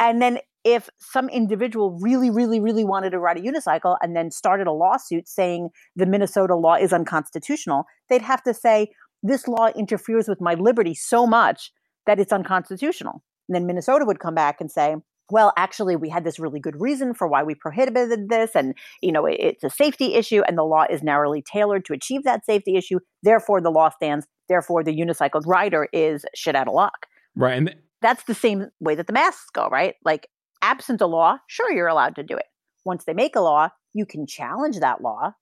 And 0.00 0.20
then 0.20 0.38
if 0.64 0.90
some 0.98 1.28
individual 1.28 1.98
really, 2.00 2.30
really, 2.30 2.60
really 2.60 2.84
wanted 2.84 3.10
to 3.10 3.18
ride 3.18 3.38
a 3.38 3.42
unicycle 3.42 3.96
and 4.02 4.16
then 4.16 4.30
started 4.30 4.66
a 4.66 4.72
lawsuit 4.72 5.28
saying 5.28 5.70
the 5.96 6.06
Minnesota 6.06 6.54
law 6.54 6.74
is 6.74 6.92
unconstitutional, 6.92 7.84
they'd 8.08 8.22
have 8.22 8.42
to 8.42 8.52
say, 8.52 8.88
this 9.22 9.46
law 9.46 9.68
interferes 9.76 10.28
with 10.28 10.40
my 10.40 10.54
liberty 10.54 10.94
so 10.94 11.26
much 11.26 11.70
that 12.06 12.18
it's 12.18 12.32
unconstitutional. 12.32 13.22
And 13.48 13.54
then 13.54 13.66
Minnesota 13.66 14.04
would 14.04 14.18
come 14.18 14.34
back 14.34 14.60
and 14.60 14.70
say, 14.70 14.96
well, 15.30 15.52
actually, 15.56 15.96
we 15.96 16.08
had 16.08 16.24
this 16.24 16.38
really 16.38 16.60
good 16.60 16.80
reason 16.80 17.14
for 17.14 17.28
why 17.28 17.42
we 17.42 17.54
prohibited 17.54 18.28
this, 18.28 18.50
and 18.54 18.74
you 19.00 19.12
know, 19.12 19.26
it's 19.26 19.62
a 19.62 19.70
safety 19.70 20.14
issue, 20.14 20.42
and 20.48 20.58
the 20.58 20.64
law 20.64 20.84
is 20.90 21.04
narrowly 21.04 21.40
tailored 21.42 21.84
to 21.84 21.92
achieve 21.92 22.24
that 22.24 22.44
safety 22.44 22.76
issue. 22.76 22.98
Therefore, 23.22 23.60
the 23.60 23.70
law 23.70 23.90
stands. 23.90 24.26
Therefore, 24.48 24.82
the 24.82 24.96
unicycled 24.96 25.46
rider 25.46 25.86
is 25.92 26.24
shit 26.34 26.56
out 26.56 26.66
of 26.66 26.74
luck. 26.74 27.06
Right, 27.36 27.56
and 27.56 27.74
that's 28.02 28.24
the 28.24 28.34
same 28.34 28.68
way 28.80 28.94
that 28.94 29.06
the 29.06 29.12
masks 29.12 29.50
go. 29.52 29.68
Right, 29.68 29.94
like 30.04 30.28
absent 30.62 31.00
a 31.00 31.06
law, 31.06 31.38
sure, 31.46 31.72
you're 31.72 31.88
allowed 31.88 32.16
to 32.16 32.22
do 32.22 32.36
it. 32.36 32.46
Once 32.84 33.04
they 33.04 33.14
make 33.14 33.36
a 33.36 33.40
law, 33.40 33.68
you 33.92 34.06
can 34.06 34.26
challenge 34.26 34.80
that 34.80 35.02
law, 35.02 35.34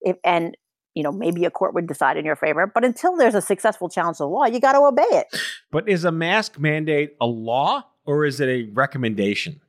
if, 0.00 0.16
and 0.24 0.56
you 0.94 1.02
know 1.02 1.12
maybe 1.12 1.44
a 1.44 1.50
court 1.50 1.74
would 1.74 1.86
decide 1.86 2.16
in 2.16 2.24
your 2.24 2.36
favor. 2.36 2.70
But 2.72 2.84
until 2.84 3.16
there's 3.16 3.34
a 3.34 3.42
successful 3.42 3.88
challenge 3.88 4.18
to 4.18 4.24
the 4.24 4.28
law, 4.28 4.46
you 4.46 4.60
got 4.60 4.72
to 4.72 4.80
obey 4.80 5.02
it. 5.10 5.26
But 5.70 5.88
is 5.88 6.04
a 6.04 6.12
mask 6.12 6.58
mandate 6.58 7.16
a 7.20 7.26
law? 7.26 7.84
or 8.06 8.24
is 8.24 8.40
it 8.40 8.48
a 8.48 8.70
recommendation? 8.72 9.60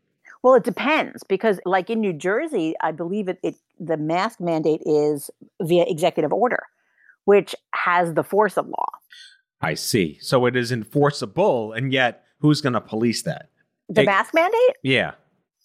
Well, 0.43 0.53
it 0.53 0.63
depends 0.63 1.23
because, 1.23 1.59
like 1.65 1.89
in 1.89 1.99
New 1.99 2.13
Jersey, 2.13 2.75
I 2.81 2.91
believe 2.91 3.27
it, 3.27 3.39
it 3.43 3.55
the 3.79 3.97
mask 3.97 4.39
mandate 4.39 4.81
is 4.85 5.29
via 5.61 5.83
executive 5.87 6.31
order, 6.31 6.63
which 7.25 7.55
has 7.73 8.13
the 8.13 8.23
force 8.23 8.57
of 8.57 8.67
law. 8.67 8.85
I 9.59 9.73
see. 9.73 10.19
So 10.21 10.45
it 10.45 10.55
is 10.55 10.71
enforceable, 10.71 11.73
and 11.73 11.91
yet 11.91 12.23
who's 12.39 12.61
going 12.61 12.73
to 12.73 12.81
police 12.81 13.23
that? 13.23 13.49
The 13.89 14.01
it, 14.01 14.05
mask 14.05 14.33
mandate? 14.33 14.75
Yeah. 14.83 15.11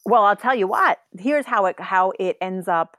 Well, 0.04 0.24
I'll 0.24 0.36
tell 0.36 0.54
you 0.54 0.66
what. 0.66 0.98
Here's 1.18 1.46
how 1.46 1.66
it 1.66 1.78
how 1.78 2.12
it 2.18 2.36
ends 2.40 2.68
up 2.68 2.96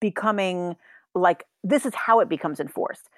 becoming 0.00 0.76
like 1.14 1.44
this 1.62 1.86
is 1.86 1.94
how 1.94 2.20
it 2.20 2.28
becomes 2.28 2.60
enforced. 2.60 3.08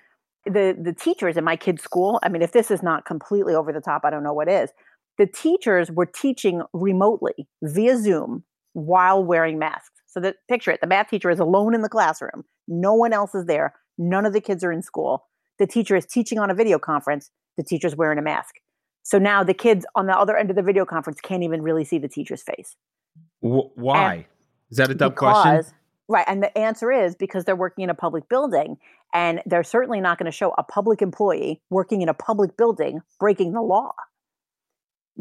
The 0.47 0.77
the 0.81 0.93
teachers 0.93 1.37
in 1.37 1.45
my 1.45 1.57
kid's 1.57 1.83
school, 1.83 2.21
I 2.23 2.29
mean, 2.29 2.43
if 2.43 2.53
this 2.53 2.71
is 2.71 2.83
not 2.83 3.05
completely 3.05 3.55
over 3.55 3.73
the 3.73 3.81
top, 3.81 4.03
I 4.05 4.11
don't 4.11 4.23
know 4.23 4.33
what 4.33 4.49
is 4.49 4.71
the 5.19 5.27
teachers 5.27 5.91
were 5.91 6.07
teaching 6.07 6.63
remotely 6.73 7.49
via 7.63 7.97
Zoom 7.97 8.45
while 8.73 9.23
wearing 9.23 9.59
masks. 9.59 9.91
So 10.07 10.21
that 10.21 10.37
picture 10.49 10.71
it, 10.71 10.81
the 10.81 10.87
math 10.87 11.09
teacher 11.09 11.31
is 11.31 11.41
alone 11.41 11.75
in 11.75 11.83
the 11.83 11.89
classroom. 11.89 12.45
No 12.69 12.95
one 12.95 13.13
else 13.13 13.35
is 13.35 13.47
there. 13.47 13.75
None 13.99 14.27
of 14.27 14.33
the 14.33 14.41
kids 14.41 14.65
are 14.65 14.73
in 14.73 14.83
school. 14.83 15.27
The 15.59 15.67
teacher 15.67 15.97
is 15.97 16.07
teaching 16.07 16.39
on 16.39 16.51
a 16.51 16.55
video 16.55 16.79
conference. 16.79 17.31
The 17.57 17.65
teacher's 17.65 17.97
wearing 17.97 18.19
a 18.19 18.23
mask. 18.23 18.57
So 19.05 19.19
now 19.19 19.45
the 19.45 19.55
kids 19.55 19.87
on 19.95 20.07
the 20.07 20.19
other 20.19 20.37
end 20.37 20.51
of 20.51 20.57
the 20.57 20.63
video 20.63 20.85
conference 20.85 21.21
can't 21.21 21.43
even 21.43 21.63
really 21.63 21.85
see 21.85 21.99
the 21.99 22.09
teacher's 22.09 22.43
face. 22.43 22.75
W- 23.43 23.71
why? 23.77 24.15
And 24.15 24.25
is 24.71 24.79
that 24.79 24.91
a 24.91 24.95
dumb 24.95 25.11
because, 25.11 25.43
question? 25.43 25.75
Right. 26.09 26.25
And 26.27 26.43
the 26.43 26.57
answer 26.59 26.91
is 26.91 27.15
because 27.15 27.45
they're 27.45 27.55
working 27.55 27.85
in 27.85 27.91
a 27.91 27.95
public 27.95 28.29
building 28.29 28.77
and 29.13 29.41
they're 29.47 29.63
certainly 29.63 30.01
not 30.01 30.19
going 30.19 30.27
to 30.27 30.37
show 30.37 30.53
a 30.59 30.63
public 30.63 31.01
employee 31.01 31.63
working 31.71 32.03
in 32.03 32.09
a 32.09 32.15
public 32.15 32.57
building 32.57 33.01
breaking 33.21 33.53
the 33.53 33.63
law 33.63 33.93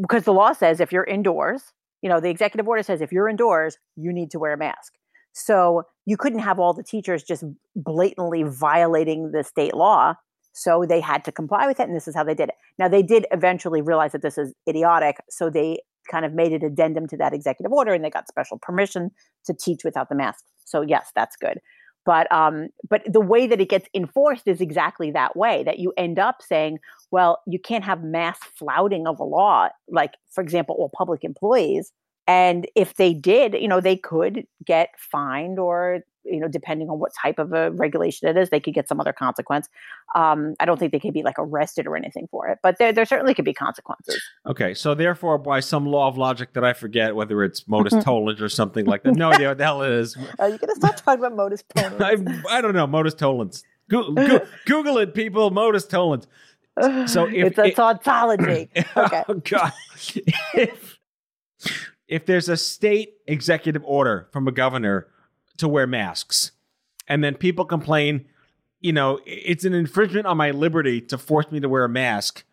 because 0.00 0.24
the 0.24 0.32
law 0.32 0.52
says 0.52 0.80
if 0.80 0.92
you're 0.92 1.04
indoors, 1.04 1.72
you 2.02 2.08
know, 2.08 2.20
the 2.20 2.28
executive 2.28 2.68
order 2.68 2.82
says 2.82 3.00
if 3.00 3.12
you're 3.12 3.28
indoors, 3.28 3.78
you 3.96 4.12
need 4.12 4.30
to 4.32 4.38
wear 4.38 4.52
a 4.52 4.58
mask. 4.58 4.94
So 5.32 5.84
you 6.06 6.16
couldn't 6.16 6.40
have 6.40 6.58
all 6.58 6.74
the 6.74 6.82
teachers 6.82 7.22
just 7.22 7.44
blatantly 7.74 8.42
violating 8.44 9.32
the 9.32 9.42
state 9.42 9.74
law. 9.74 10.14
So 10.54 10.84
they 10.88 11.00
had 11.00 11.24
to 11.24 11.32
comply 11.32 11.66
with 11.66 11.80
it, 11.80 11.88
and 11.88 11.96
this 11.96 12.08
is 12.08 12.14
how 12.14 12.24
they 12.24 12.34
did 12.34 12.48
it. 12.48 12.54
Now 12.78 12.88
they 12.88 13.02
did 13.02 13.26
eventually 13.32 13.82
realize 13.82 14.12
that 14.12 14.22
this 14.22 14.38
is 14.38 14.54
idiotic, 14.68 15.16
so 15.28 15.50
they 15.50 15.80
kind 16.10 16.24
of 16.24 16.32
made 16.32 16.52
an 16.52 16.64
addendum 16.64 17.06
to 17.08 17.16
that 17.16 17.32
executive 17.32 17.72
order 17.72 17.94
and 17.94 18.04
they 18.04 18.10
got 18.10 18.28
special 18.28 18.58
permission 18.58 19.10
to 19.46 19.54
teach 19.54 19.84
without 19.84 20.08
the 20.08 20.14
mask. 20.14 20.44
So 20.64 20.82
yes, 20.82 21.10
that's 21.14 21.36
good. 21.36 21.60
But 22.06 22.30
um, 22.30 22.68
but 22.88 23.02
the 23.10 23.20
way 23.20 23.46
that 23.46 23.60
it 23.60 23.70
gets 23.70 23.88
enforced 23.94 24.46
is 24.46 24.60
exactly 24.60 25.10
that 25.12 25.36
way. 25.36 25.62
That 25.64 25.78
you 25.78 25.92
end 25.96 26.18
up 26.18 26.42
saying, 26.42 26.78
well, 27.10 27.40
you 27.46 27.58
can't 27.58 27.84
have 27.84 28.02
mass 28.02 28.38
flouting 28.58 29.06
of 29.06 29.18
a 29.18 29.24
law, 29.24 29.68
like 29.88 30.12
for 30.30 30.42
example, 30.42 30.76
all 30.78 30.90
public 30.94 31.24
employees. 31.24 31.92
And 32.26 32.66
if 32.74 32.94
they 32.94 33.14
did, 33.14 33.54
you 33.54 33.68
know, 33.68 33.80
they 33.80 33.96
could 33.96 34.44
get 34.66 34.90
fined 34.98 35.58
or 35.58 36.00
you 36.24 36.40
know, 36.40 36.48
depending 36.48 36.88
on 36.88 36.98
what 36.98 37.12
type 37.20 37.38
of 37.38 37.52
a 37.52 37.70
regulation 37.72 38.28
it 38.28 38.36
is, 38.36 38.50
they 38.50 38.60
could 38.60 38.74
get 38.74 38.88
some 38.88 39.00
other 39.00 39.12
consequence. 39.12 39.68
Um, 40.14 40.54
I 40.60 40.64
don't 40.64 40.78
think 40.78 40.92
they 40.92 41.00
could 41.00 41.14
be 41.14 41.22
like 41.22 41.38
arrested 41.38 41.86
or 41.86 41.96
anything 41.96 42.28
for 42.30 42.48
it, 42.48 42.58
but 42.62 42.78
there, 42.78 42.92
there 42.92 43.04
certainly 43.04 43.34
could 43.34 43.44
be 43.44 43.54
consequences. 43.54 44.22
Okay, 44.46 44.74
so 44.74 44.94
therefore, 44.94 45.38
by 45.38 45.60
some 45.60 45.86
law 45.86 46.08
of 46.08 46.16
logic 46.18 46.52
that 46.54 46.64
I 46.64 46.72
forget, 46.72 47.14
whether 47.14 47.42
it's 47.44 47.68
modus 47.68 48.02
tollens 48.04 48.40
or 48.40 48.48
something 48.48 48.86
like 48.86 49.02
that, 49.04 49.16
no 49.16 49.32
idea 49.32 49.48
what 49.48 49.58
the 49.58 49.64
hell 49.64 49.82
it 49.82 49.92
is. 49.92 50.16
Are 50.38 50.48
you 50.48 50.58
going 50.58 50.70
to 50.72 50.76
stop 50.76 50.96
talking 50.96 51.20
about 51.24 51.36
modus 51.36 51.62
tollens? 51.74 52.00
I, 52.00 52.56
I 52.58 52.60
don't 52.60 52.74
know 52.74 52.86
modus 52.86 53.14
tollens. 53.14 53.64
Go, 53.90 54.12
go, 54.12 54.46
Google 54.66 54.98
it, 54.98 55.14
people. 55.14 55.50
Modus 55.50 55.86
tollens. 55.86 56.26
So 57.06 57.26
if 57.28 57.48
it's 57.48 57.58
a 57.58 57.64
it- 57.64 57.76
tautology. 57.76 58.70
Okay. 58.96 59.22
Oh 59.28 59.34
God! 59.44 59.72
if, 60.54 60.98
if 62.08 62.26
there's 62.26 62.48
a 62.48 62.56
state 62.56 63.14
executive 63.26 63.82
order 63.84 64.28
from 64.32 64.46
a 64.48 64.52
governor 64.52 65.08
to 65.58 65.68
wear 65.68 65.86
masks, 65.86 66.52
and 67.08 67.22
then 67.22 67.34
people 67.34 67.64
complain, 67.64 68.26
you 68.80 68.92
know, 68.92 69.20
it's 69.26 69.64
an 69.64 69.74
infringement 69.74 70.26
on 70.26 70.36
my 70.36 70.50
liberty 70.50 71.00
to 71.00 71.18
force 71.18 71.50
me 71.50 71.60
to 71.60 71.68
wear 71.68 71.84
a 71.84 71.88
mask. 71.88 72.44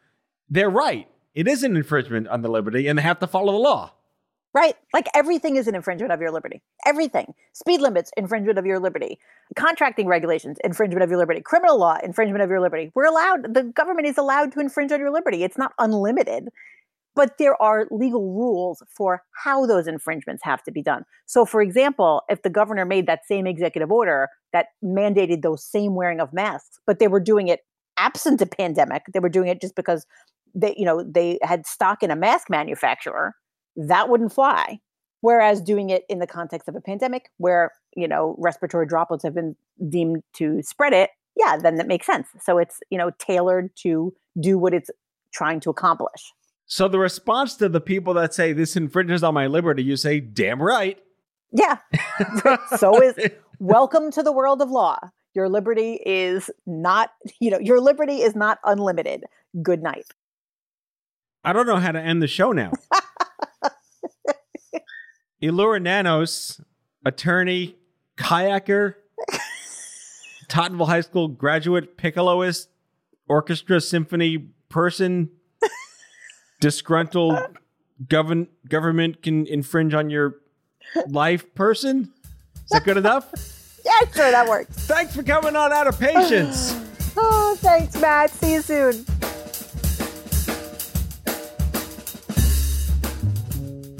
They're 0.49 0.69
right. 0.69 1.07
It 1.33 1.47
is 1.47 1.63
an 1.63 1.75
infringement 1.75 2.27
on 2.27 2.41
the 2.41 2.49
liberty, 2.49 2.87
and 2.87 2.99
they 2.99 3.03
have 3.03 3.19
to 3.19 3.27
follow 3.27 3.53
the 3.53 3.59
law. 3.59 3.93
Right. 4.53 4.75
Like 4.93 5.07
everything 5.15 5.55
is 5.55 5.69
an 5.69 5.75
infringement 5.75 6.11
of 6.11 6.19
your 6.19 6.29
liberty. 6.31 6.61
Everything. 6.85 7.33
Speed 7.53 7.79
limits, 7.79 8.11
infringement 8.17 8.59
of 8.59 8.65
your 8.65 8.79
liberty. 8.79 9.17
Contracting 9.55 10.07
regulations, 10.07 10.57
infringement 10.61 11.03
of 11.03 11.09
your 11.09 11.19
liberty. 11.19 11.39
Criminal 11.39 11.79
law, 11.79 11.97
infringement 12.03 12.43
of 12.43 12.49
your 12.49 12.59
liberty. 12.59 12.91
We're 12.93 13.05
allowed, 13.05 13.53
the 13.53 13.63
government 13.63 14.07
is 14.07 14.17
allowed 14.17 14.51
to 14.51 14.59
infringe 14.59 14.91
on 14.91 14.99
your 14.99 15.11
liberty. 15.11 15.43
It's 15.43 15.57
not 15.57 15.71
unlimited. 15.79 16.49
But 17.15 17.37
there 17.37 17.61
are 17.61 17.87
legal 17.91 18.33
rules 18.33 18.81
for 18.89 19.23
how 19.43 19.65
those 19.65 19.87
infringements 19.87 20.43
have 20.43 20.63
to 20.63 20.71
be 20.71 20.81
done. 20.81 21.03
So, 21.25 21.45
for 21.45 21.61
example, 21.61 22.23
if 22.29 22.41
the 22.41 22.49
governor 22.49 22.85
made 22.85 23.05
that 23.07 23.25
same 23.25 23.45
executive 23.45 23.91
order 23.91 24.29
that 24.53 24.67
mandated 24.83 25.41
those 25.41 25.63
same 25.63 25.95
wearing 25.95 26.21
of 26.21 26.31
masks, 26.31 26.79
but 26.85 26.99
they 26.99 27.07
were 27.07 27.19
doing 27.19 27.47
it 27.49 27.61
absent 27.97 28.41
a 28.41 28.45
pandemic, 28.45 29.03
they 29.13 29.19
were 29.19 29.29
doing 29.29 29.49
it 29.49 29.59
just 29.59 29.75
because 29.75 30.05
they, 30.55 30.73
you 30.77 30.85
know, 30.85 31.03
they 31.03 31.37
had 31.43 31.65
stock 31.65 32.01
in 32.01 32.11
a 32.11 32.15
mask 32.15 32.49
manufacturer, 32.49 33.35
that 33.75 34.09
wouldn't 34.09 34.33
fly. 34.33 34.79
Whereas 35.21 35.61
doing 35.61 35.89
it 35.91 36.03
in 36.09 36.19
the 36.19 36.27
context 36.27 36.67
of 36.67 36.75
a 36.75 36.81
pandemic 36.81 37.29
where, 37.37 37.71
you 37.95 38.07
know, 38.07 38.35
respiratory 38.39 38.87
droplets 38.87 39.23
have 39.23 39.35
been 39.35 39.55
deemed 39.87 40.23
to 40.33 40.61
spread 40.63 40.93
it, 40.93 41.11
yeah, 41.37 41.57
then 41.57 41.75
that 41.75 41.87
makes 41.87 42.05
sense. 42.05 42.27
So 42.41 42.57
it's, 42.57 42.79
you 42.89 42.97
know, 42.97 43.11
tailored 43.19 43.69
to 43.77 44.13
do 44.39 44.57
what 44.57 44.73
it's 44.73 44.89
trying 45.31 45.59
to 45.61 45.69
accomplish. 45.69 46.33
So 46.71 46.87
the 46.87 46.99
response 46.99 47.57
to 47.57 47.67
the 47.67 47.81
people 47.81 48.13
that 48.13 48.33
say 48.33 48.53
this 48.53 48.77
infringes 48.77 49.23
on 49.23 49.33
my 49.33 49.47
liberty, 49.47 49.83
you 49.83 49.97
say, 49.97 50.21
"Damn 50.21 50.63
right." 50.63 50.97
Yeah. 51.51 51.79
so 52.77 53.03
is 53.03 53.13
welcome 53.59 54.09
to 54.11 54.23
the 54.23 54.31
world 54.31 54.61
of 54.61 54.71
law. 54.71 54.97
Your 55.33 55.49
liberty 55.49 55.99
is 56.05 56.49
not, 56.65 57.11
you 57.41 57.51
know, 57.51 57.59
your 57.59 57.81
liberty 57.81 58.21
is 58.21 58.37
not 58.37 58.57
unlimited. 58.63 59.25
Good 59.61 59.83
night. 59.83 60.05
I 61.43 61.51
don't 61.51 61.67
know 61.67 61.75
how 61.75 61.91
to 61.91 61.99
end 61.99 62.21
the 62.21 62.27
show 62.27 62.53
now. 62.53 62.71
Elura 65.41 65.81
Nanos, 65.81 66.61
attorney, 67.03 67.75
kayaker, 68.15 68.93
Tottenville 70.47 70.87
High 70.87 71.01
School 71.01 71.27
graduate, 71.27 71.97
piccoloist, 71.97 72.69
orchestra 73.27 73.81
symphony 73.81 74.51
person, 74.69 75.31
disgruntled 76.61 77.37
govern- 78.07 78.47
government 78.69 79.21
can 79.21 79.45
infringe 79.47 79.93
on 79.93 80.09
your 80.09 80.35
life 81.09 81.53
person. 81.55 82.13
Is 82.55 82.69
that 82.71 82.85
good 82.85 82.97
enough? 82.97 83.31
Yeah, 83.83 84.11
sure, 84.13 84.29
that 84.29 84.47
works. 84.47 84.75
Thanks 84.85 85.15
for 85.15 85.23
coming 85.23 85.55
on 85.55 85.73
out 85.73 85.87
of 85.87 85.99
patience. 85.99 86.79
Oh, 87.17 87.55
thanks, 87.59 87.99
Matt. 87.99 88.29
See 88.29 88.53
you 88.53 88.61
soon. 88.61 89.03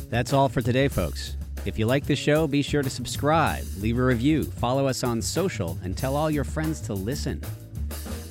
That's 0.10 0.32
all 0.34 0.47
for 0.50 0.62
today, 0.62 0.88
folks. 0.88 1.36
If 1.65 1.78
you 1.80 1.88
like 1.88 2.06
the 2.06 2.15
show, 2.15 2.47
be 2.47 2.62
sure 2.62 2.84
to 2.84 2.89
subscribe, 2.89 3.65
leave 3.80 3.97
a 3.97 4.04
review, 4.04 4.43
follow 4.43 4.88
us 4.88 5.04
on 5.04 5.21
social, 5.21 5.78
and 5.84 5.97
tell 5.97 6.15
all 6.15 6.30
your 6.32 6.43
friends 6.43 6.80
to 6.82 6.93
listen. 6.93 7.41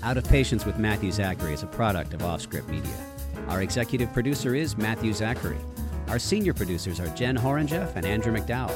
Out 0.02 0.16
of 0.16 0.24
Patience 0.24 0.64
with 0.64 0.78
Matthew 0.78 1.10
Zachary 1.12 1.52
is 1.52 1.62
a 1.62 1.66
product 1.66 2.14
of 2.14 2.20
Offscript 2.20 2.68
Media. 2.68 3.09
Our 3.50 3.62
executive 3.62 4.12
producer 4.12 4.54
is 4.54 4.78
Matthew 4.78 5.12
Zachary. 5.12 5.58
Our 6.06 6.20
senior 6.20 6.54
producers 6.54 7.00
are 7.00 7.08
Jen 7.16 7.36
Horangeff 7.36 7.96
and 7.96 8.06
Andrew 8.06 8.32
McDowell. 8.32 8.74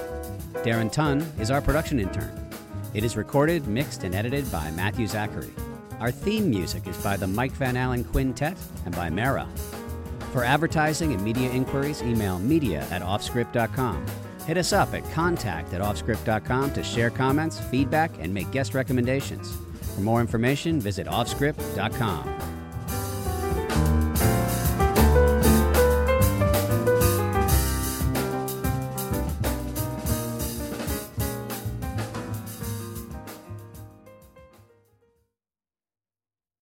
Darren 0.64 0.90
Tunn 0.90 1.20
is 1.38 1.50
our 1.52 1.62
production 1.62 2.00
intern. 2.00 2.50
It 2.92 3.04
is 3.04 3.16
recorded, 3.16 3.68
mixed, 3.68 4.02
and 4.02 4.16
edited 4.16 4.50
by 4.50 4.72
Matthew 4.72 5.06
Zachary. 5.06 5.52
Our 6.00 6.10
theme 6.10 6.50
music 6.50 6.88
is 6.88 6.96
by 6.98 7.16
the 7.16 7.26
Mike 7.26 7.52
Van 7.52 7.76
Allen 7.76 8.02
Quintet 8.02 8.56
and 8.84 8.94
by 8.96 9.10
Mara. 9.10 9.48
For 10.32 10.42
advertising 10.42 11.12
and 11.12 11.22
media 11.22 11.50
inquiries, 11.52 12.02
email 12.02 12.40
media 12.40 12.84
at 12.90 13.00
offscript.com. 13.00 14.04
Hit 14.44 14.58
us 14.58 14.72
up 14.72 14.92
at 14.92 15.08
contact 15.12 15.72
at 15.72 15.80
offscript.com 15.82 16.72
to 16.72 16.82
share 16.82 17.10
comments, 17.10 17.60
feedback, 17.60 18.10
and 18.18 18.34
make 18.34 18.50
guest 18.50 18.74
recommendations. 18.74 19.56
For 19.94 20.00
more 20.00 20.20
information, 20.20 20.80
visit 20.80 21.06
offscript.com. 21.06 22.53